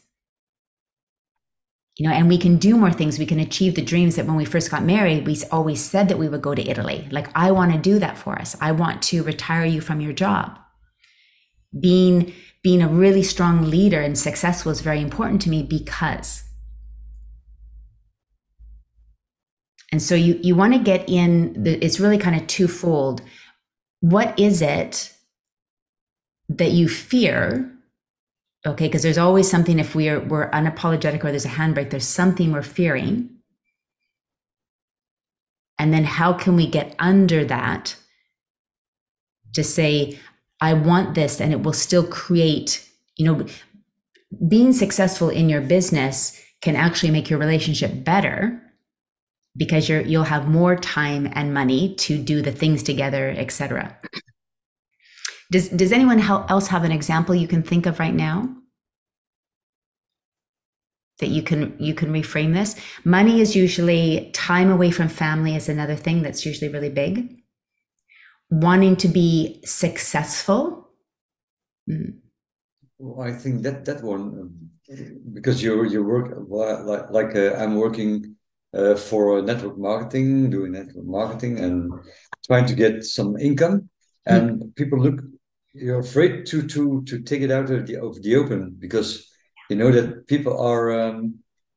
[1.96, 3.18] you know, and we can do more things.
[3.18, 6.18] We can achieve the dreams that when we first got married, we always said that
[6.18, 7.08] we would go to Italy.
[7.10, 8.54] Like, I want to do that for us.
[8.60, 10.58] I want to retire you from your job.
[11.78, 16.42] Being being a really strong leader and successful is very important to me because.
[19.90, 23.22] And so you you want to get in the it's really kind of twofold.
[24.00, 25.14] What is it
[26.50, 27.75] that you fear
[28.66, 32.52] okay because there's always something if we're we're unapologetic or there's a handbrake there's something
[32.52, 33.30] we're fearing
[35.78, 37.96] and then how can we get under that
[39.54, 40.18] to say,
[40.60, 42.86] I want this, and it will still create,
[43.16, 43.46] you know,
[44.48, 48.62] being successful in your business can actually make your relationship better
[49.56, 53.96] because you're you'll have more time and money to do the things together, etc.
[55.50, 58.48] Does does anyone else have an example you can think of right now?
[61.18, 62.76] That you can you can reframe this.
[63.04, 67.42] Money is usually time away from family is another thing that's usually really big.
[68.50, 70.90] Wanting to be successful.
[71.88, 72.18] Mm.
[72.98, 74.70] Well, I think that that one um,
[75.32, 78.36] because you you work like like uh, I'm working
[78.74, 81.92] uh, for network marketing, doing network marketing and
[82.44, 83.88] trying to get some income.
[84.26, 84.74] And mm.
[84.76, 85.20] people look,
[85.76, 89.28] you're afraid to to to take it out of the of the open because
[89.70, 91.36] you know that people are um,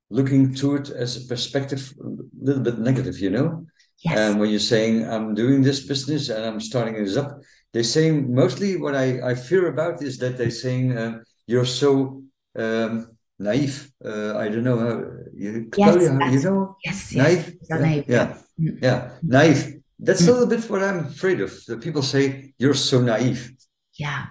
[0.10, 2.08] looking to it as a perspective a
[2.42, 3.66] little bit negative, you know.
[4.00, 4.18] Yes.
[4.18, 7.42] And when you're saying I'm doing this business and I'm starting this up,
[7.74, 12.24] they're saying mostly what I I fear about is that they're saying uh, you're so
[12.56, 13.92] um, naive.
[14.04, 14.96] Uh, I don't know how
[15.36, 17.58] you, yes, Claudia, you know yes, naive.
[17.70, 18.06] Yeah, naive.
[18.08, 19.10] Yeah, yeah, yeah.
[19.22, 19.80] naive.
[20.00, 21.52] That's a little bit what I'm afraid of.
[21.66, 23.52] The people say you're so naive.
[24.00, 24.28] Yeah,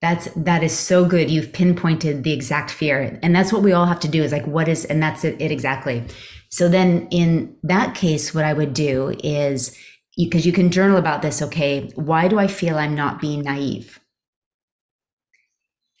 [0.00, 1.30] that's that is so good.
[1.30, 4.22] You've pinpointed the exact fear, and that's what we all have to do.
[4.22, 6.04] Is like, what is, and that's it, it exactly.
[6.50, 9.76] So then, in that case, what I would do is
[10.16, 11.42] because you, you can journal about this.
[11.42, 14.00] Okay, why do I feel I'm not being naive?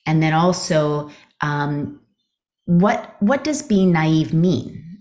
[0.06, 1.10] And then also,
[1.40, 2.00] um,
[2.66, 5.00] what what does being naive mean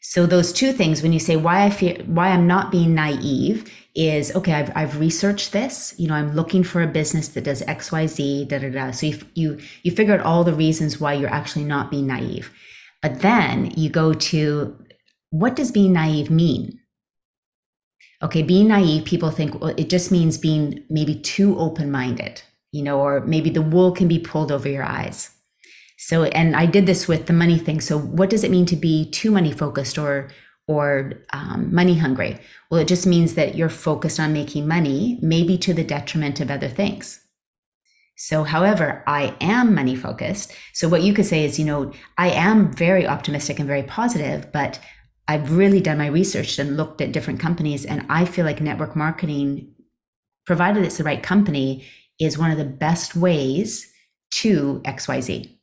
[0.00, 3.70] so those two things when you say why i feel why i'm not being naive
[3.94, 7.62] is okay i've, I've researched this you know i'm looking for a business that does
[7.62, 11.30] xyz da da da so you you you figure out all the reasons why you're
[11.30, 12.50] actually not being naive
[13.02, 14.76] but then you go to
[15.30, 16.80] what does being naive mean
[18.22, 22.42] okay being naive people think well it just means being maybe too open-minded
[22.74, 25.30] you know, or maybe the wool can be pulled over your eyes.
[25.96, 27.80] So, and I did this with the money thing.
[27.80, 30.28] So, what does it mean to be too money focused or
[30.66, 32.38] or um, money hungry?
[32.70, 36.50] Well, it just means that you're focused on making money, maybe to the detriment of
[36.50, 37.20] other things.
[38.16, 40.52] So, however, I am money focused.
[40.72, 44.52] So, what you could say is, you know, I am very optimistic and very positive,
[44.52, 44.78] but
[45.26, 48.94] I've really done my research and looked at different companies, and I feel like network
[48.94, 49.74] marketing,
[50.46, 51.86] provided it's the right company,
[52.20, 53.90] is one of the best ways
[54.30, 55.53] to XYZ.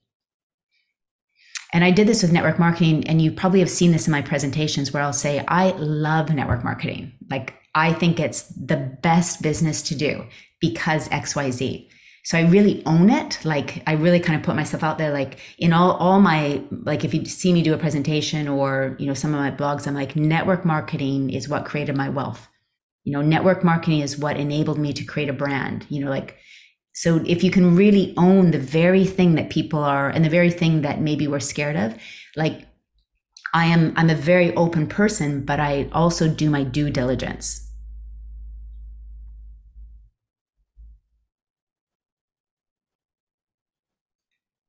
[1.74, 4.22] And I did this with network marketing, and you probably have seen this in my
[4.22, 7.14] presentations where I'll say, I love network marketing.
[7.30, 10.26] Like, I think it's the best business to do
[10.60, 11.88] because XYZ.
[12.24, 13.40] So I really own it.
[13.44, 15.12] Like I really kind of put myself out there.
[15.12, 19.08] Like in all all my like if you see me do a presentation or you
[19.08, 22.48] know some of my blogs, I'm like network marketing is what created my wealth
[23.04, 26.38] you know network marketing is what enabled me to create a brand you know like
[26.94, 30.52] so if you can really own the very thing that people are and the very
[30.52, 31.96] thing that maybe we're scared of
[32.36, 32.68] like
[33.54, 37.68] i am i'm a very open person but i also do my due diligence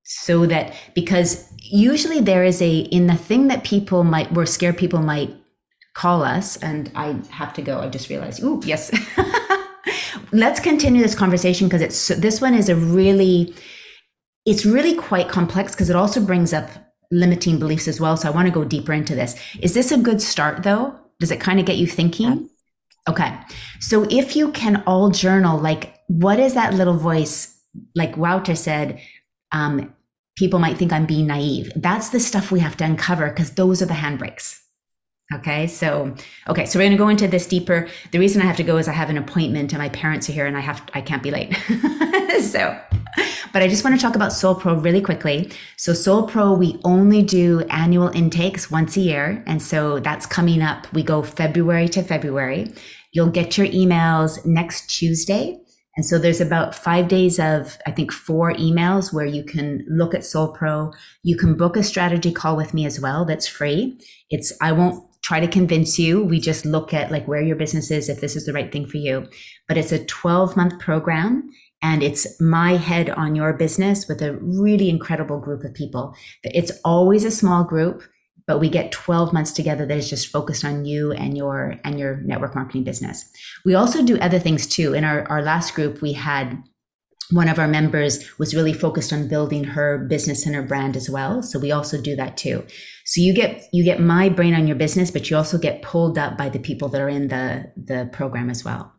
[0.05, 4.77] so that because usually there is a in the thing that people might we're scared
[4.77, 5.35] people might
[5.95, 6.57] call us.
[6.57, 7.81] And I have to go.
[7.81, 8.91] I just realized, ooh, yes.
[10.33, 13.55] Let's continue this conversation because it's this one is a really,
[14.47, 16.68] it's really quite complex because it also brings up
[17.11, 18.16] limiting beliefs as well.
[18.16, 19.35] So I want to go deeper into this.
[19.61, 20.99] Is this a good start though?
[21.20, 22.49] Does it kind of get you thinking?
[23.09, 23.37] Okay.
[23.80, 27.59] So if you can all journal, like, what is that little voice?
[27.95, 29.01] Like Wouter said,
[29.51, 29.95] um,
[30.37, 31.72] people might think I'm being naive.
[31.76, 34.62] That's the stuff we have to uncover because those are the handbrakes.
[35.35, 36.14] Okay, so
[36.49, 37.89] okay, so we're to go into this deeper.
[38.11, 40.33] The reason I have to go is I have an appointment and my parents are
[40.33, 41.55] here and I have I can't be late.
[42.43, 42.78] so,
[43.53, 45.51] but I just want to talk about Soul Pro really quickly.
[45.76, 50.61] So Soul Pro, we only do annual intakes once a year, and so that's coming
[50.61, 50.93] up.
[50.93, 52.72] We go February to February.
[53.12, 55.59] You'll get your emails next Tuesday.
[55.95, 60.14] And so there's about five days of, I think, four emails where you can look
[60.14, 60.91] at Soul Pro.
[61.22, 63.26] You can book a strategy call with me as well.
[63.26, 64.01] That's free.
[64.30, 66.25] It's, I won't try to convince you.
[66.25, 68.87] We just look at like where your business is, if this is the right thing
[68.87, 69.29] for you.
[69.68, 71.51] But it's a 12 month program
[71.83, 76.14] and it's my head on your business with a really incredible group of people.
[76.45, 78.03] It's always a small group,
[78.47, 81.99] but we get 12 months together that is just focused on you and your and
[81.99, 83.29] your network marketing business.
[83.64, 84.95] We also do other things too.
[84.95, 86.62] In our, our last group, we had
[87.33, 91.09] one of our members was really focused on building her business and her brand as
[91.09, 91.43] well.
[91.43, 92.64] So we also do that too.
[93.05, 96.18] So you get you get my brain on your business, but you also get pulled
[96.18, 98.93] up by the people that are in the the program as well.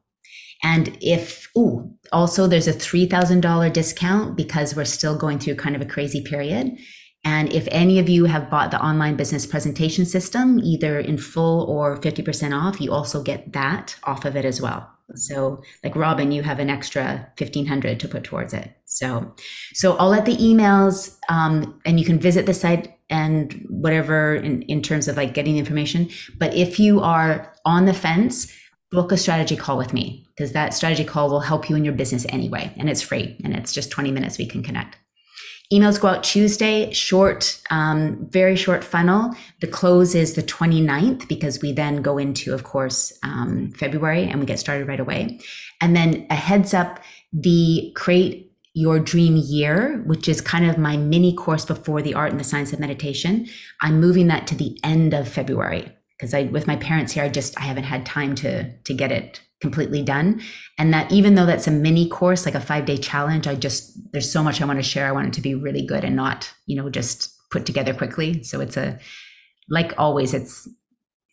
[0.63, 5.55] And if ooh, also there's a three thousand dollar discount because we're still going through
[5.55, 6.77] kind of a crazy period.
[7.25, 11.63] And if any of you have bought the online business presentation system, either in full
[11.69, 14.92] or 50% off, you also get that off of it as well.
[15.15, 18.71] So like Robin, you have an extra 1500 to put towards it.
[18.85, 19.33] So,
[19.73, 24.61] so I'll let the emails, um, and you can visit the site and whatever in,
[24.63, 26.09] in terms of like getting information.
[26.37, 28.51] But if you are on the fence,
[28.91, 31.93] book a strategy call with me because that strategy call will help you in your
[31.93, 32.71] business anyway.
[32.77, 34.97] And it's free and it's just 20 minutes we can connect.
[35.72, 39.32] Emails go out Tuesday, short, um, very short funnel.
[39.61, 44.39] The close is the 29th because we then go into, of course, um, February and
[44.39, 45.39] we get started right away.
[45.82, 46.99] And then a heads up,
[47.32, 52.32] the create your dream year, which is kind of my mini course before the art
[52.32, 53.47] and the science of meditation.
[53.82, 55.91] I'm moving that to the end of February
[56.24, 59.11] because I, with my parents here, I just, I haven't had time to, to get
[59.11, 60.41] it completely done.
[60.78, 63.91] And that even though that's a mini course, like a five day challenge, I just,
[64.13, 65.05] there's so much I want to share.
[65.05, 68.41] I want it to be really good and not, you know, just put together quickly.
[68.43, 68.99] So it's a,
[69.67, 70.65] like always, it's,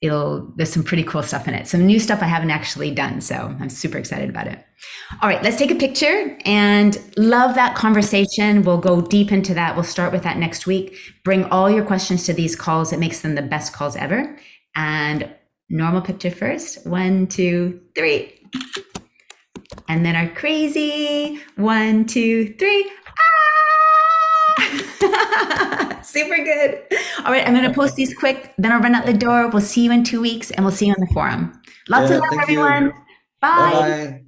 [0.03, 1.69] it'll, there's some pretty cool stuff in it.
[1.69, 3.21] Some new stuff I haven't actually done.
[3.21, 4.59] So I'm super excited about it.
[5.23, 8.63] All right, let's take a picture and love that conversation.
[8.63, 9.77] We'll go deep into that.
[9.77, 10.97] We'll start with that next week.
[11.23, 12.93] Bring all your questions to these calls.
[12.93, 14.37] It makes them the best calls ever.
[14.77, 15.29] And
[15.69, 16.87] normal picture first.
[16.87, 18.35] One, two, three.
[19.89, 21.41] And then our crazy.
[21.57, 22.91] One, two, three.
[24.59, 26.01] Ah!
[26.03, 26.83] Super good.
[27.25, 28.53] All right, I'm going to post these quick.
[28.59, 29.49] Then I'll run out the door.
[29.49, 31.61] We'll see you in two weeks and we'll see you on the forum.
[31.89, 32.41] Lots Yeah, of love, you.
[32.43, 32.91] everyone.
[33.41, 33.73] Bye.
[33.73, 34.25] Bye bye.